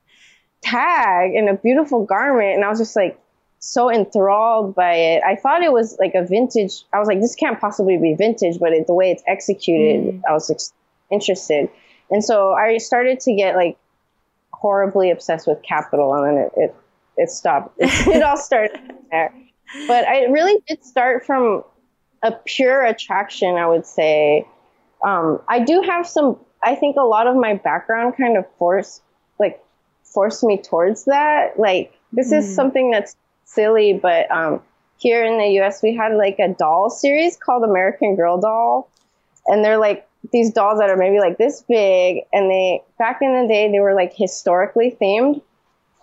[0.61, 3.19] tag and a beautiful garment and i was just like
[3.59, 7.35] so enthralled by it i thought it was like a vintage i was like this
[7.35, 10.21] can't possibly be vintage but it, the way it's executed mm.
[10.29, 10.73] i was
[11.11, 11.69] interested
[12.11, 13.77] and so i started to get like
[14.51, 16.75] horribly obsessed with Kapital and then it, it,
[17.17, 18.79] it stopped it, it all started
[19.11, 19.33] there
[19.87, 21.63] but I really did start from
[22.23, 24.47] a pure attraction, I would say.
[25.03, 29.01] Um, I do have some, I think a lot of my background kind of forced,
[29.39, 29.63] like,
[30.03, 31.59] forced me towards that.
[31.59, 32.39] Like, this mm.
[32.39, 34.61] is something that's silly, but um,
[34.97, 38.89] here in the US, we had like a doll series called American Girl Doll.
[39.45, 42.23] And they're like these dolls that are maybe like this big.
[42.33, 45.41] And they, back in the day, they were like historically themed.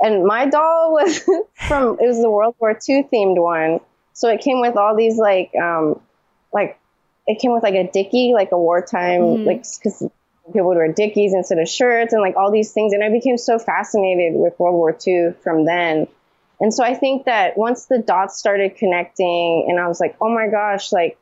[0.01, 1.19] And my doll was
[1.69, 3.81] from, it was the World War II themed one.
[4.13, 6.01] So it came with all these like, um,
[6.53, 6.79] like,
[7.27, 9.47] it came with like a dicky, like a wartime, mm-hmm.
[9.47, 10.03] like, cause
[10.47, 12.93] people would wear dickies instead of shirts and like all these things.
[12.93, 16.07] And I became so fascinated with World War II from then.
[16.61, 20.33] And so I think that once the dots started connecting and I was like, oh
[20.33, 21.19] my gosh, like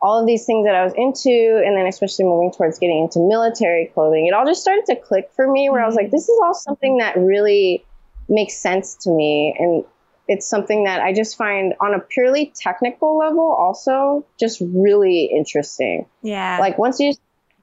[0.00, 3.18] all of these things that I was into, and then especially moving towards getting into
[3.20, 6.16] military clothing, it all just started to click for me where I was like, mm-hmm.
[6.16, 7.84] this is all something that really
[8.28, 9.56] makes sense to me.
[9.58, 9.84] And
[10.28, 16.06] it's something that I just find on a purely technical level also just really interesting.
[16.22, 16.58] Yeah.
[16.60, 17.14] Like once you're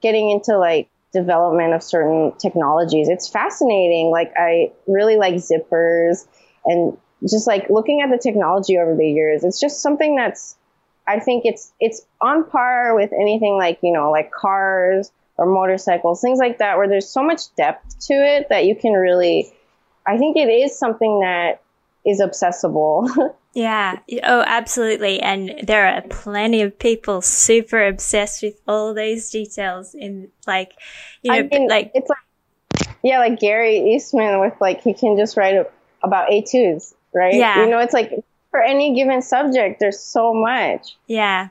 [0.02, 4.10] getting into like development of certain technologies, it's fascinating.
[4.12, 6.28] Like I really like zippers
[6.66, 10.58] and just like looking at the technology over the years, it's just something that's
[11.08, 16.22] I think it's it's on par with anything like, you know, like cars or motorcycles,
[16.22, 19.54] things like that where there's so much depth to it that you can really
[20.06, 21.62] I think it is something that
[22.06, 23.10] is accessible.
[23.54, 24.00] yeah.
[24.24, 25.20] Oh, absolutely.
[25.20, 30.74] And there are plenty of people super obsessed with all those details in like,
[31.24, 35.18] you know, I mean, like it's like, yeah, like Gary Eastman with like, he can
[35.18, 35.66] just write
[36.04, 37.34] about A2s, right?
[37.34, 37.64] Yeah.
[37.64, 38.12] You know, it's like
[38.56, 40.96] for any given subject, there's so much.
[41.08, 41.50] Yeah.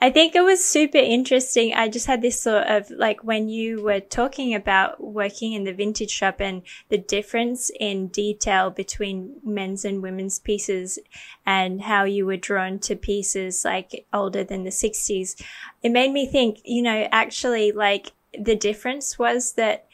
[0.00, 1.74] I think it was super interesting.
[1.74, 5.72] I just had this sort of like when you were talking about working in the
[5.72, 10.98] vintage shop and the difference in detail between men's and women's pieces
[11.46, 15.40] and how you were drawn to pieces like older than the 60s.
[15.84, 19.86] It made me think, you know, actually like the difference was that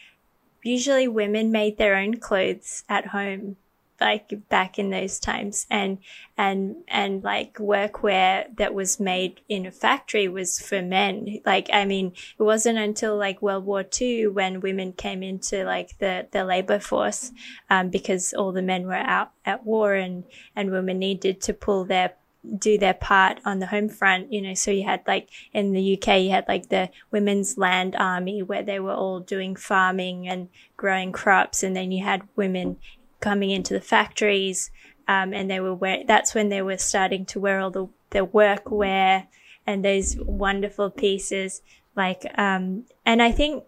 [0.63, 3.57] usually women made their own clothes at home
[4.01, 5.99] like back in those times and
[6.37, 11.85] and and like workwear that was made in a factory was for men like i
[11.85, 16.45] mean it wasn't until like world war ii when women came into like the the
[16.45, 17.33] labor force
[17.71, 21.85] um, because all the men were out at war and and women needed to pull
[21.85, 22.15] their
[22.59, 25.95] do their part on the home front, you know, so you had like in the
[25.99, 30.49] UK, you had like the women's land army where they were all doing farming and
[30.77, 31.63] growing crops.
[31.63, 32.77] And then you had women
[33.21, 34.71] coming into the factories,
[35.09, 38.27] um, and they were wear- that's when they were starting to wear all the the
[38.27, 39.27] workwear
[39.67, 41.63] and those wonderful pieces.
[41.97, 43.65] Like, um, and I think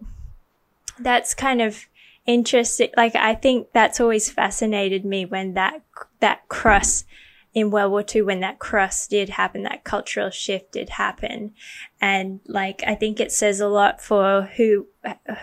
[0.99, 1.87] that's kind of
[2.25, 2.89] interesting.
[2.95, 5.81] Like, I think that's always fascinated me when that
[6.19, 7.05] that cross
[7.53, 11.53] in World War II when that cross did happen, that cultural shift did happen.
[11.99, 14.87] And like, I think it says a lot for who,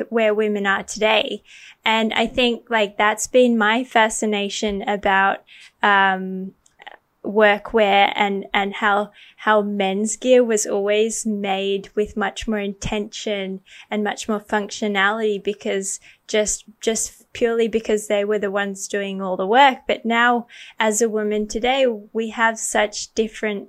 [0.08, 1.42] where women are today.
[1.84, 5.38] And I think like that's been my fascination about,
[5.82, 6.52] um,
[7.24, 14.04] workwear and, and how, how men's gear was always made with much more intention and
[14.04, 19.46] much more functionality because just, just purely because they were the ones doing all the
[19.46, 19.81] work.
[19.87, 20.46] But now
[20.79, 23.68] as a woman today, we have such different,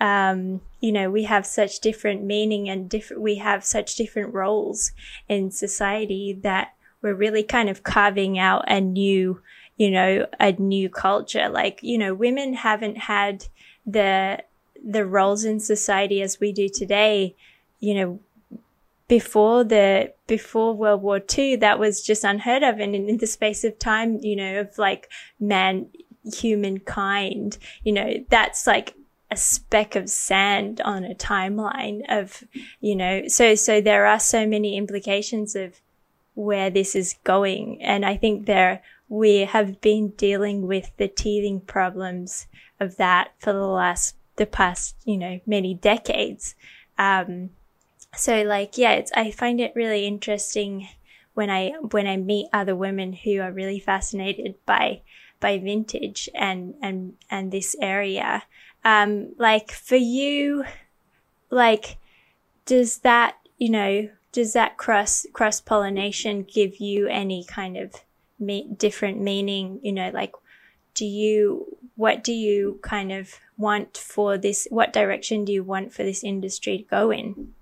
[0.00, 4.92] um, you know, we have such different meaning and different, we have such different roles
[5.28, 6.72] in society that
[7.02, 9.42] we're really kind of carving out a new,
[9.76, 11.50] you know, a new culture.
[11.50, 13.44] Like, you know, women haven't had
[13.84, 14.42] the,
[14.82, 17.36] the roles in society as we do today,
[17.78, 18.20] you know,
[19.12, 22.80] before the before World War II, that was just unheard of.
[22.80, 25.88] And in, in the space of time, you know, of like man,
[26.24, 28.94] humankind, you know, that's like
[29.30, 32.42] a speck of sand on a timeline of,
[32.80, 35.78] you know, so, so there are so many implications of
[36.32, 37.82] where this is going.
[37.82, 42.46] And I think there, we have been dealing with the teething problems
[42.80, 46.54] of that for the last, the past, you know, many decades.
[46.96, 47.50] Um,
[48.14, 50.88] so like yeah it's i find it really interesting
[51.34, 55.00] when i when i meet other women who are really fascinated by
[55.40, 58.42] by vintage and and and this area
[58.84, 60.64] um like for you
[61.52, 61.98] like,
[62.64, 67.94] does that, you know, does that cross, cross pollination give you any kind of
[68.38, 69.78] me- different meaning?
[69.82, 70.32] You know, like,
[70.94, 74.66] do you, what do you kind of want for this?
[74.70, 77.52] What direction do you want for this industry to go in?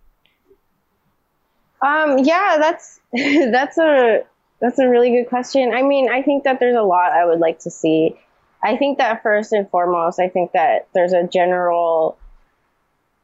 [1.83, 4.25] Um, yeah, that's, that's a,
[4.61, 5.73] that's a really good question.
[5.75, 8.19] I mean, I think that there's a lot I would like to see.
[8.63, 12.19] I think that first and foremost, I think that there's a general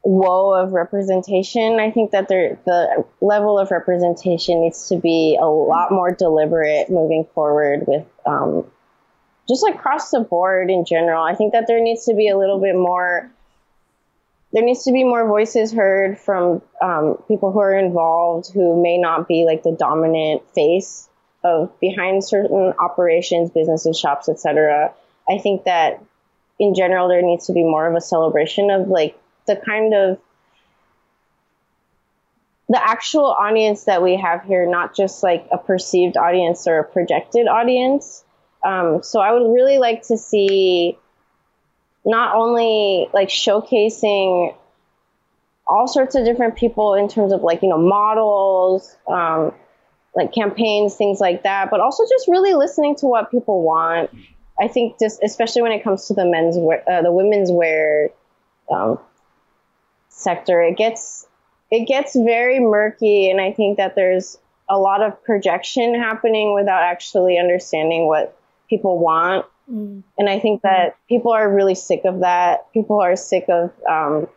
[0.03, 1.79] woe of representation.
[1.79, 6.89] I think that there, the level of representation needs to be a lot more deliberate
[6.89, 8.65] moving forward with um,
[9.47, 11.23] just across the board in general.
[11.23, 13.29] I think that there needs to be a little bit more.
[14.53, 18.97] There needs to be more voices heard from um, people who are involved who may
[18.97, 21.09] not be like the dominant face
[21.43, 24.93] of behind certain operations, businesses, shops, etc.
[25.29, 26.01] I think that
[26.59, 30.19] in general there needs to be more of a celebration of like the kind of
[32.69, 36.83] the actual audience that we have here, not just like a perceived audience or a
[36.83, 38.23] projected audience.
[38.63, 40.97] Um, so I would really like to see
[42.07, 44.55] not only like showcasing
[45.67, 49.53] all sorts of different people in terms of like you know models um,
[50.15, 54.09] like campaigns things like that but also just really listening to what people want.
[54.59, 58.09] I think just especially when it comes to the men's wear uh, the women's wear
[58.71, 58.99] um,
[60.09, 61.27] sector it gets
[61.69, 66.81] it gets very murky and i think that there's a lot of projection happening without
[66.81, 68.35] actually understanding what
[68.67, 70.03] people want mm.
[70.17, 74.27] and i think that people are really sick of that people are sick of um,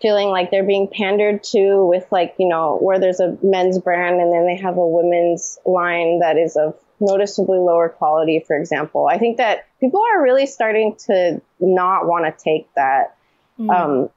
[0.00, 4.20] feeling like they're being pandered to with like you know where there's a men's brand
[4.20, 9.08] and then they have a women's line that is of noticeably lower quality for example
[9.08, 13.16] i think that people are really starting to not want to take that
[13.58, 13.68] mm.
[13.70, 14.08] um,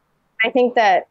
[0.46, 1.08] I think that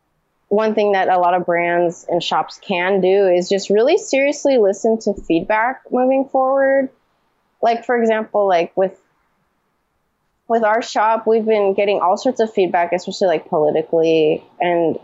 [0.49, 4.59] one thing that a lot of brands and shops can do is just really seriously
[4.59, 6.91] listen to feedback moving forward.
[7.61, 8.99] Like for example, like with
[10.49, 14.99] with our shop, we've been getting all sorts of feedback, especially like politically, and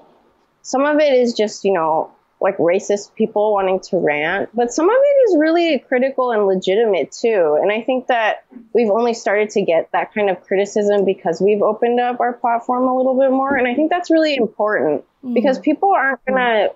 [0.62, 2.10] some of it is just, you know,
[2.40, 7.12] like racist people wanting to rant, but some of it is really critical and legitimate
[7.12, 7.58] too.
[7.60, 11.60] And I think that we've only started to get that kind of criticism because we've
[11.60, 13.56] opened up our platform a little bit more.
[13.56, 15.34] And I think that's really important mm-hmm.
[15.34, 16.68] because people aren't gonna,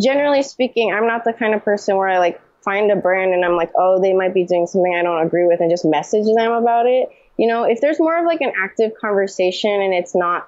[0.00, 3.44] generally speaking, I'm not the kind of person where I like find a brand and
[3.44, 6.26] I'm like, oh, they might be doing something I don't agree with and just message
[6.26, 7.08] them about it.
[7.40, 10.46] You know, if there's more of like an active conversation and it's not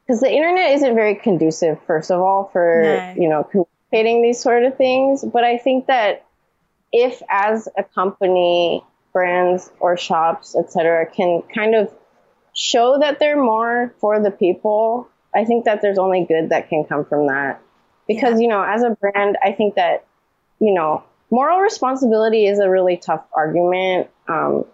[0.00, 3.22] because the internet isn't very conducive, first of all, for no.
[3.22, 5.22] you know communicating these sort of things.
[5.22, 6.24] But I think that
[6.94, 8.82] if, as a company,
[9.12, 11.92] brands or shops, etc., can kind of
[12.54, 16.84] show that they're more for the people, I think that there's only good that can
[16.84, 17.60] come from that.
[18.08, 18.44] Because yeah.
[18.44, 20.06] you know, as a brand, I think that
[20.58, 24.08] you know moral responsibility is a really tough argument.
[24.26, 24.64] Um,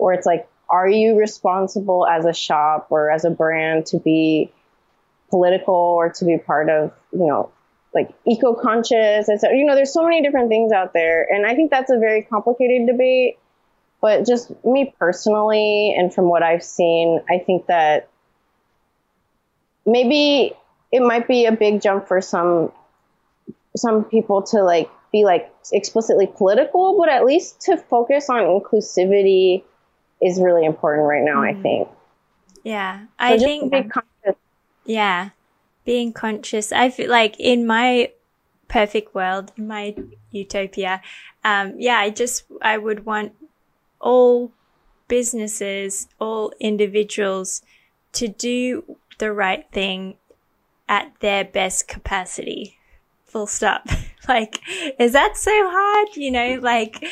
[0.00, 4.52] where it's like, are you responsible as a shop or as a brand to be
[5.30, 7.50] political or to be part of, you know,
[7.94, 9.28] like eco-conscious.
[9.28, 11.26] And so, you know, there's so many different things out there.
[11.32, 13.38] And I think that's a very complicated debate.
[14.00, 18.08] But just me personally, and from what I've seen, I think that
[19.84, 20.54] maybe
[20.90, 22.72] it might be a big jump for some
[23.76, 29.62] some people to like be like explicitly political, but at least to focus on inclusivity
[30.22, 31.56] is really important right now, mm.
[31.56, 31.88] I think.
[32.62, 33.00] Yeah.
[33.00, 33.72] So I think
[34.84, 35.30] yeah.
[35.84, 36.72] Being conscious.
[36.72, 38.12] I feel like in my
[38.68, 39.96] perfect world, my
[40.30, 41.00] utopia,
[41.42, 43.32] um, yeah, I just, I would want
[44.00, 44.52] all
[45.08, 47.62] businesses, all individuals
[48.12, 50.16] to do the right thing
[50.88, 52.78] at their best capacity.
[53.24, 53.88] Full stop.
[54.28, 54.60] like,
[54.98, 56.08] is that so hard?
[56.16, 57.04] You know, like,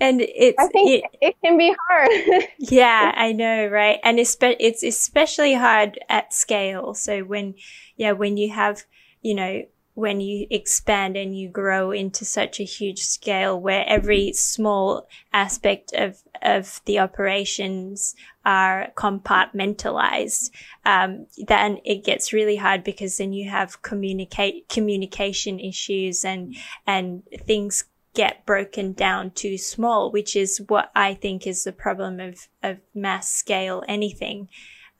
[0.00, 2.10] and it's, I think it, it can be hard.
[2.58, 3.98] yeah, I know, right?
[4.02, 6.94] And it's, it's especially hard at scale.
[6.94, 7.54] So when,
[7.96, 8.84] yeah, when you have,
[9.22, 9.64] you know,
[9.94, 15.92] when you expand and you grow into such a huge scale where every small aspect
[15.94, 20.50] of, of the operations are compartmentalized,
[20.84, 27.22] um, then it gets really hard because then you have communicate, communication issues and, and
[27.46, 27.84] things
[28.14, 32.78] get broken down too small, which is what I think is the problem of, of
[32.94, 34.48] mass scale anything.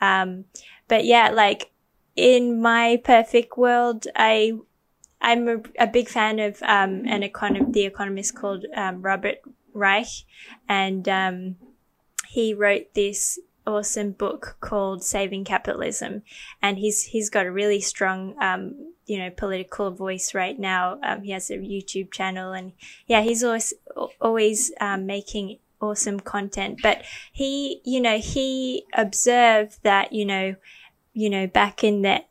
[0.01, 0.45] Um,
[0.86, 1.72] but yeah, like
[2.14, 4.53] in my perfect world, I
[5.24, 7.22] I'm a, a big fan of um, an
[7.72, 9.38] the economist called um, Robert
[9.72, 10.06] Reich,
[10.68, 11.56] and um,
[12.28, 16.22] he wrote this awesome book called Saving Capitalism,
[16.60, 20.98] and he's he's got a really strong um, you know political voice right now.
[21.02, 22.72] Um, he has a YouTube channel, and
[23.06, 23.72] yeah, he's always
[24.20, 26.80] always um, making awesome content.
[26.82, 27.02] But
[27.32, 30.56] he, you know, he observed that you know,
[31.14, 32.24] you know, back in the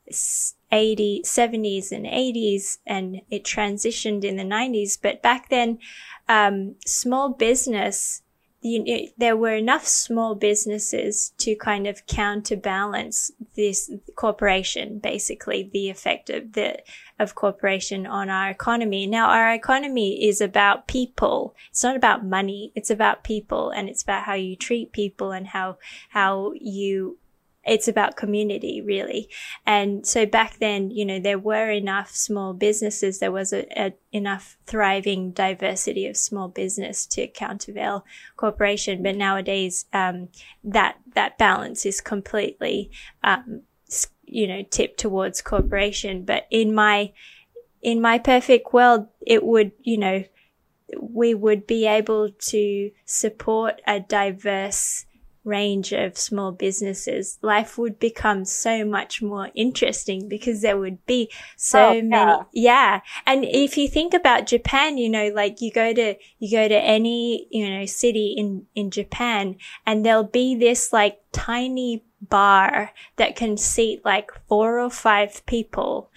[0.74, 4.98] 80s, 70s, and 80s, and it transitioned in the 90s.
[5.02, 5.78] But back then,
[6.28, 8.24] um, small business
[8.64, 16.30] you there were enough small businesses to kind of counterbalance this corporation, basically the effect
[16.30, 16.82] of the
[17.20, 19.06] of corporation on our economy.
[19.06, 21.56] Now, our economy is about people.
[21.70, 22.72] It's not about money.
[22.74, 25.78] It's about people, and it's about how you treat people and how
[26.10, 27.18] how you
[27.66, 29.30] it's about community really.
[29.66, 33.20] And so back then, you know, there were enough small businesses.
[33.20, 38.06] There was a, a enough thriving diversity of small business to countervail
[38.36, 39.02] corporation.
[39.02, 40.30] But nowadays, um,
[40.64, 42.92] that, that balance is completely,
[43.24, 43.62] um,
[44.26, 46.26] you know, tipped towards corporation.
[46.26, 47.14] But in my,
[47.82, 50.24] in my perfect world, it would, you know,
[51.00, 55.06] we would be able to support a diverse,
[55.44, 61.30] range of small businesses, life would become so much more interesting because there would be
[61.58, 62.12] so oh, many.
[62.12, 62.44] Yeah.
[62.54, 63.02] yeah.
[63.26, 66.78] And if you think about Japan, you know, like you go to, you go to
[66.78, 73.36] any, you know, city in, in Japan and there'll be this like tiny bar that
[73.36, 76.10] can seat like four or five people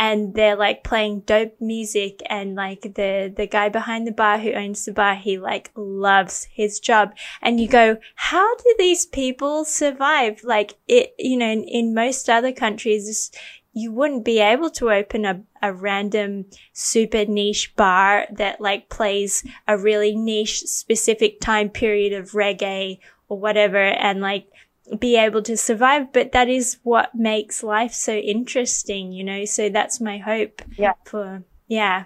[0.00, 4.50] and they're like playing dope music and like the the guy behind the bar who
[4.52, 7.14] owns the bar he like loves his job.
[7.42, 10.42] And you go how do these people survive?
[10.42, 13.30] Like it you know in, in most other countries
[13.74, 19.44] you wouldn't be able to open a, a random super niche bar that like plays
[19.68, 22.98] a really niche specific time period of reggae
[23.28, 24.49] or whatever and like
[24.98, 26.12] be able to survive.
[26.12, 29.44] But that is what makes life so interesting, you know?
[29.44, 30.62] So that's my hope.
[30.76, 30.92] Yeah.
[31.04, 32.04] For, yeah.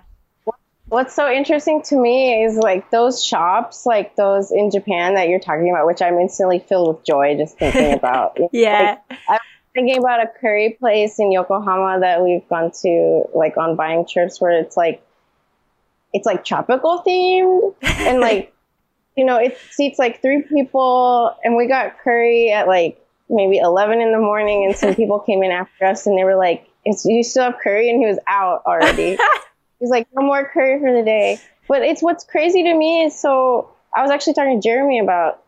[0.89, 5.41] What's so interesting to me is like those shops, like those in Japan that you're
[5.41, 8.39] talking about, which I'm instantly filled with joy just thinking about.
[8.53, 8.99] yeah.
[9.09, 9.39] Like, I'm
[9.75, 14.41] thinking about a curry place in Yokohama that we've gone to, like on buying trips,
[14.41, 15.03] where it's like,
[16.13, 18.54] it's like tropical themed and like
[19.17, 24.01] you know, it seats like three people, and we got curry at like maybe 11
[24.01, 27.23] in the morning, and some people came in after us, and they were like, "You
[27.23, 29.19] still have curry?" And he was out already.
[29.81, 33.19] He's like, "No more curry for the day." But it's what's crazy to me is
[33.19, 33.71] so.
[33.97, 35.41] I was actually talking to Jeremy about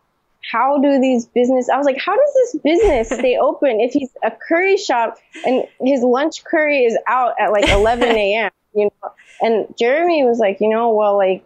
[0.51, 4.09] how do these business i was like how does this business stay open if he's
[4.23, 9.11] a curry shop and his lunch curry is out at like 11 a.m you know
[9.41, 11.43] and jeremy was like you know well like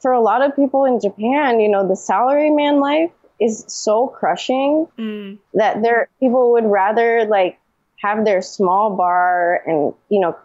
[0.00, 4.86] for a lot of people in Japan, you know, the salaryman life is so crushing
[4.98, 5.38] mm.
[5.54, 7.58] that there people would rather like
[8.02, 10.36] have their small bar and you know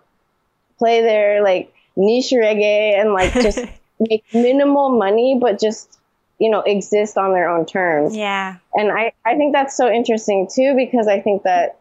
[0.77, 3.59] play their like niche reggae and like just
[3.99, 5.99] make minimal money but just
[6.39, 10.49] you know exist on their own terms yeah and i i think that's so interesting
[10.53, 11.77] too because i think that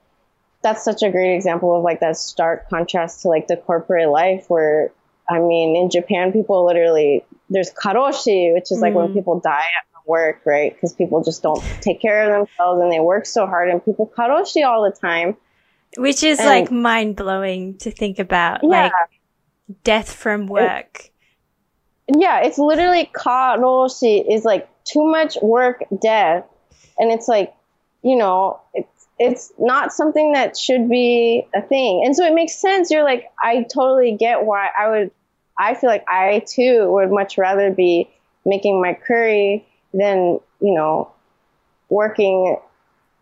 [0.62, 4.44] that's such a great example of like that stark contrast to like the corporate life
[4.48, 4.92] where
[5.30, 8.96] i mean in japan people literally there's karoshi, which is like mm.
[8.96, 10.72] when people die at work, right?
[10.72, 14.10] Because people just don't take care of themselves and they work so hard, and people
[14.16, 15.36] karoshi all the time.
[15.96, 18.84] Which is and, like mind blowing to think about, yeah.
[18.84, 18.92] like
[19.82, 21.10] death from work.
[22.06, 26.44] It, yeah, it's literally karoshi is like too much work, death,
[26.98, 27.52] and it's like,
[28.02, 32.54] you know, it's it's not something that should be a thing, and so it makes
[32.54, 32.92] sense.
[32.92, 35.10] You're like, I totally get why I would
[35.60, 38.10] I feel like I too would much rather be
[38.46, 41.12] making my curry than, you know,
[41.90, 42.56] working.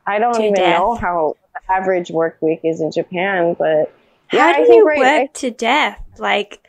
[0.07, 0.79] I don't to even death.
[0.79, 3.93] know how the average work week is in Japan, but
[4.33, 6.01] yeah, how do you right, work I, to death?
[6.19, 6.65] Like,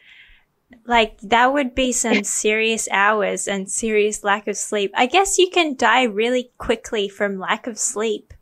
[0.88, 4.92] like that would be some serious hours and serious lack of sleep.
[4.96, 8.34] I guess you can die really quickly from lack of sleep.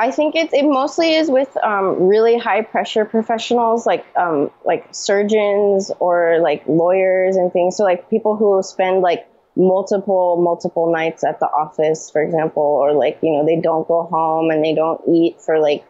[0.00, 4.88] I think it, it mostly is with um, really high pressure professionals like um, like
[4.92, 7.76] surgeons or like lawyers and things.
[7.76, 12.94] So like people who spend like multiple multiple nights at the office, for example, or
[12.94, 15.84] like you know they don't go home and they don't eat for like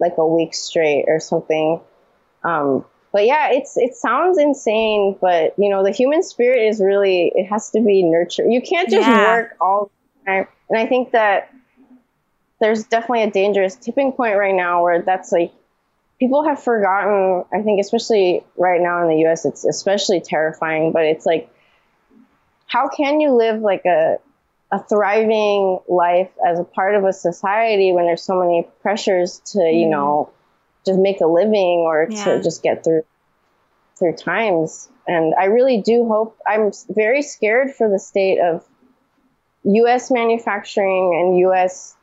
[0.00, 1.82] like a week straight or something.
[2.42, 7.30] Um, but yeah, it's it sounds insane, but you know the human spirit is really
[7.34, 8.46] it has to be nurtured.
[8.48, 9.34] You can't just yeah.
[9.34, 9.90] work all
[10.24, 11.50] the time, and I think that
[12.60, 15.52] there's definitely a dangerous tipping point right now where that's like
[16.18, 21.04] people have forgotten i think especially right now in the us it's especially terrifying but
[21.04, 21.52] it's like
[22.66, 24.18] how can you live like a
[24.72, 29.58] a thriving life as a part of a society when there's so many pressures to,
[29.58, 29.90] you mm.
[29.90, 30.30] know,
[30.86, 32.24] just make a living or yeah.
[32.24, 33.02] to just get through
[33.98, 34.88] through times.
[35.06, 38.64] And I really do hope I'm very scared for the state of
[39.64, 40.10] U.S.
[40.10, 41.96] manufacturing and U.S.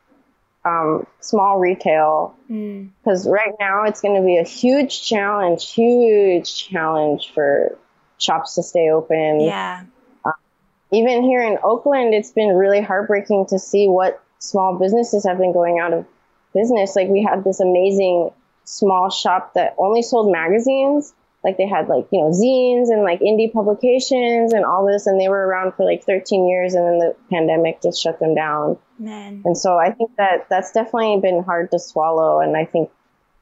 [0.64, 3.30] Um, small retail because mm.
[3.30, 7.78] right now it's going to be a huge challenge, huge challenge for
[8.18, 9.40] shops to stay open.
[9.40, 9.84] Yeah.
[10.24, 10.32] Uh,
[10.90, 15.52] even here in Oakland, it's been really heartbreaking to see what small businesses have been
[15.52, 16.04] going out of
[16.52, 16.96] business.
[16.96, 18.30] Like we had this amazing
[18.64, 23.20] small shop that only sold magazines like they had like you know zines and like
[23.20, 26.98] indie publications and all this and they were around for like 13 years and then
[26.98, 29.42] the pandemic just shut them down Man.
[29.44, 32.90] and so i think that that's definitely been hard to swallow and i think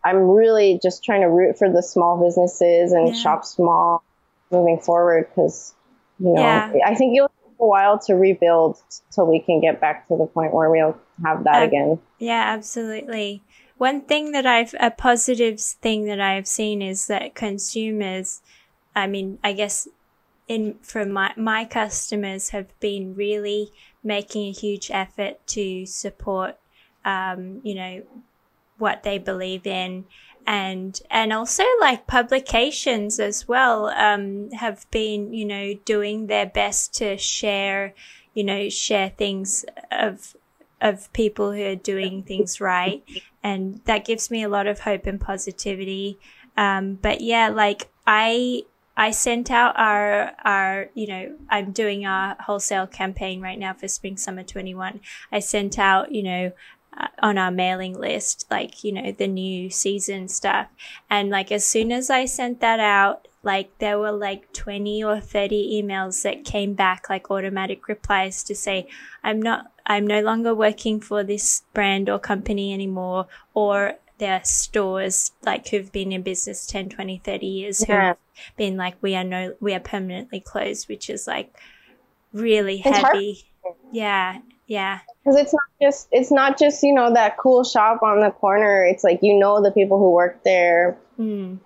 [0.04, 3.14] i'm really just trying to root for the small businesses and yeah.
[3.14, 4.02] shop small
[4.50, 5.74] moving forward because
[6.18, 6.72] you know yeah.
[6.84, 8.78] i think it'll take a while to rebuild
[9.10, 13.42] till we can get back to the point where we'll have that again yeah absolutely
[13.78, 18.40] one thing that I've, a positive thing that I've seen is that consumers,
[18.94, 19.86] I mean, I guess
[20.48, 23.72] in, from my, my customers have been really
[24.02, 26.58] making a huge effort to support,
[27.04, 28.02] um, you know,
[28.78, 30.04] what they believe in
[30.46, 36.94] and and also like publications as well um, have been you know doing their best
[36.94, 37.94] to share
[38.34, 40.36] you know share things of
[40.82, 43.02] of people who are doing things right
[43.46, 46.18] and that gives me a lot of hope and positivity.
[46.56, 48.62] Um, but yeah, like I,
[48.96, 53.88] I sent out our, our, you know, I'm doing our wholesale campaign right now for
[53.88, 55.00] spring summer 21.
[55.30, 56.52] I sent out, you know,
[56.96, 60.68] uh, on our mailing list, like, you know, the new season stuff.
[61.10, 65.20] And like, as soon as I sent that out, like there were like 20 or
[65.20, 68.88] 30 emails that came back, like automatic replies to say,
[69.22, 74.44] I'm not, I'm no longer working for this brand or company anymore, or there are
[74.44, 78.08] stores like who've been in business 10, 20, 30 years yeah.
[78.08, 78.16] who've
[78.56, 81.54] been like, we are no, we are permanently closed, which is like
[82.32, 83.44] really it's heavy.
[83.62, 83.76] Hard.
[83.92, 84.38] Yeah.
[84.66, 85.00] Yeah.
[85.24, 88.84] Because it's not just, it's not just, you know, that cool shop on the corner.
[88.84, 90.98] It's like, you know, the people who work there.
[91.18, 91.58] Mm.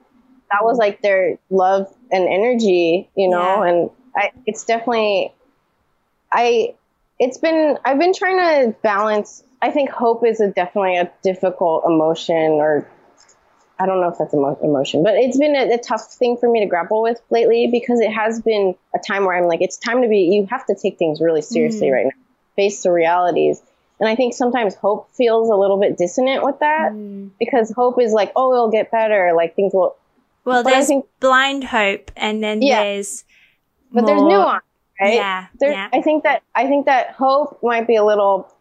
[0.51, 3.71] That was like their love and energy, you know, yeah.
[3.71, 5.33] and I, it's definitely,
[6.33, 6.75] I,
[7.21, 9.45] it's been I've been trying to balance.
[9.63, 12.89] I think hope is a definitely a difficult emotion, or
[13.79, 16.51] I don't know if that's emo- emotion, but it's been a, a, tough thing for
[16.51, 19.77] me to grapple with lately because it has been a time where I'm like, it's
[19.77, 20.31] time to be.
[20.33, 21.93] You have to take things really seriously mm.
[21.93, 22.23] right now,
[22.57, 23.61] face the realities.
[23.99, 27.31] And I think sometimes hope feels a little bit dissonant with that mm.
[27.39, 29.97] because hope is like, oh, it'll get better, like things will.
[30.45, 33.25] Well, but there's think, blind hope, and then yeah, there's.
[33.93, 34.65] But more, there's nuance
[35.01, 35.15] right?
[35.15, 35.89] Yeah, there, yeah.
[35.93, 38.53] I think that I think that hope might be a little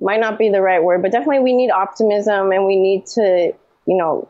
[0.00, 3.52] might not be the right word, but definitely we need optimism and we need to,
[3.86, 4.28] you know,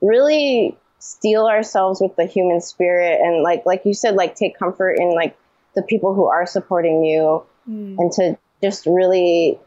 [0.00, 4.92] really steel ourselves with the human spirit and like like you said, like take comfort
[4.92, 5.36] in like
[5.74, 7.96] the people who are supporting you mm.
[7.98, 9.58] and to just really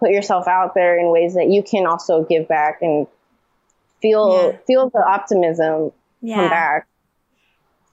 [0.00, 3.06] put yourself out there in ways that you can also give back and
[4.00, 4.58] feel yeah.
[4.66, 6.36] feel the optimism yeah.
[6.36, 6.88] come back.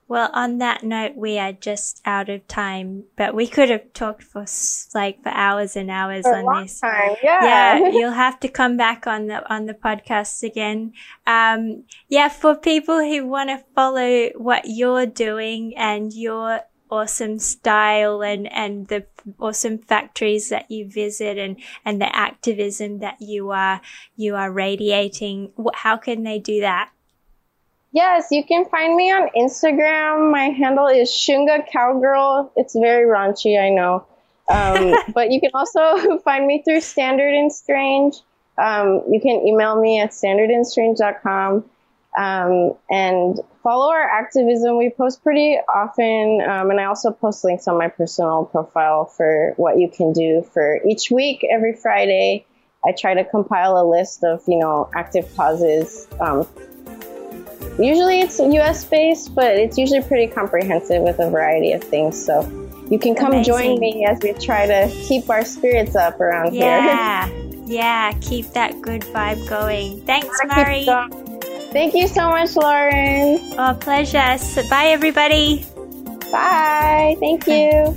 [0.08, 4.22] Well, on that note, we are just out of time, but we could have talked
[4.22, 4.46] for
[4.94, 6.80] like for hours and hours for on this.
[6.80, 7.16] Time.
[7.24, 7.44] Yeah.
[7.44, 10.94] yeah, you'll have to come back on the on the podcast again.
[11.26, 18.22] Um, yeah, for people who want to follow what you're doing and your awesome style
[18.22, 19.06] and and the
[19.40, 23.82] awesome factories that you visit and and the activism that you are
[24.16, 26.92] you are radiating, how can they do that?
[27.96, 30.30] Yes, you can find me on Instagram.
[30.30, 32.52] My handle is Shunga Cowgirl.
[32.58, 34.06] It's very raunchy, I know.
[34.50, 38.18] Um, but you can also find me through Standard and Strange.
[38.58, 41.64] Um, you can email me at standardandstrange.com.
[42.18, 44.78] Um, and follow our activism.
[44.78, 49.54] We post pretty often, um, and I also post links on my personal profile for
[49.56, 51.46] what you can do for each week.
[51.50, 52.46] Every Friday,
[52.86, 56.48] I try to compile a list of you know active causes um,
[57.78, 62.24] Usually it's US based, but it's usually pretty comprehensive with a variety of things.
[62.24, 62.42] So
[62.90, 63.44] you can come Amazing.
[63.44, 67.28] join me as we try to keep our spirits up around yeah.
[67.28, 67.52] here.
[67.66, 70.02] Yeah, yeah, keep that good vibe going.
[70.06, 70.86] Thanks, Mari.
[71.72, 73.40] Thank you so much, Lauren.
[73.58, 74.38] Oh, pleasure.
[74.38, 75.66] So, bye, everybody.
[76.32, 77.18] Bye.
[77.20, 77.96] Thank you.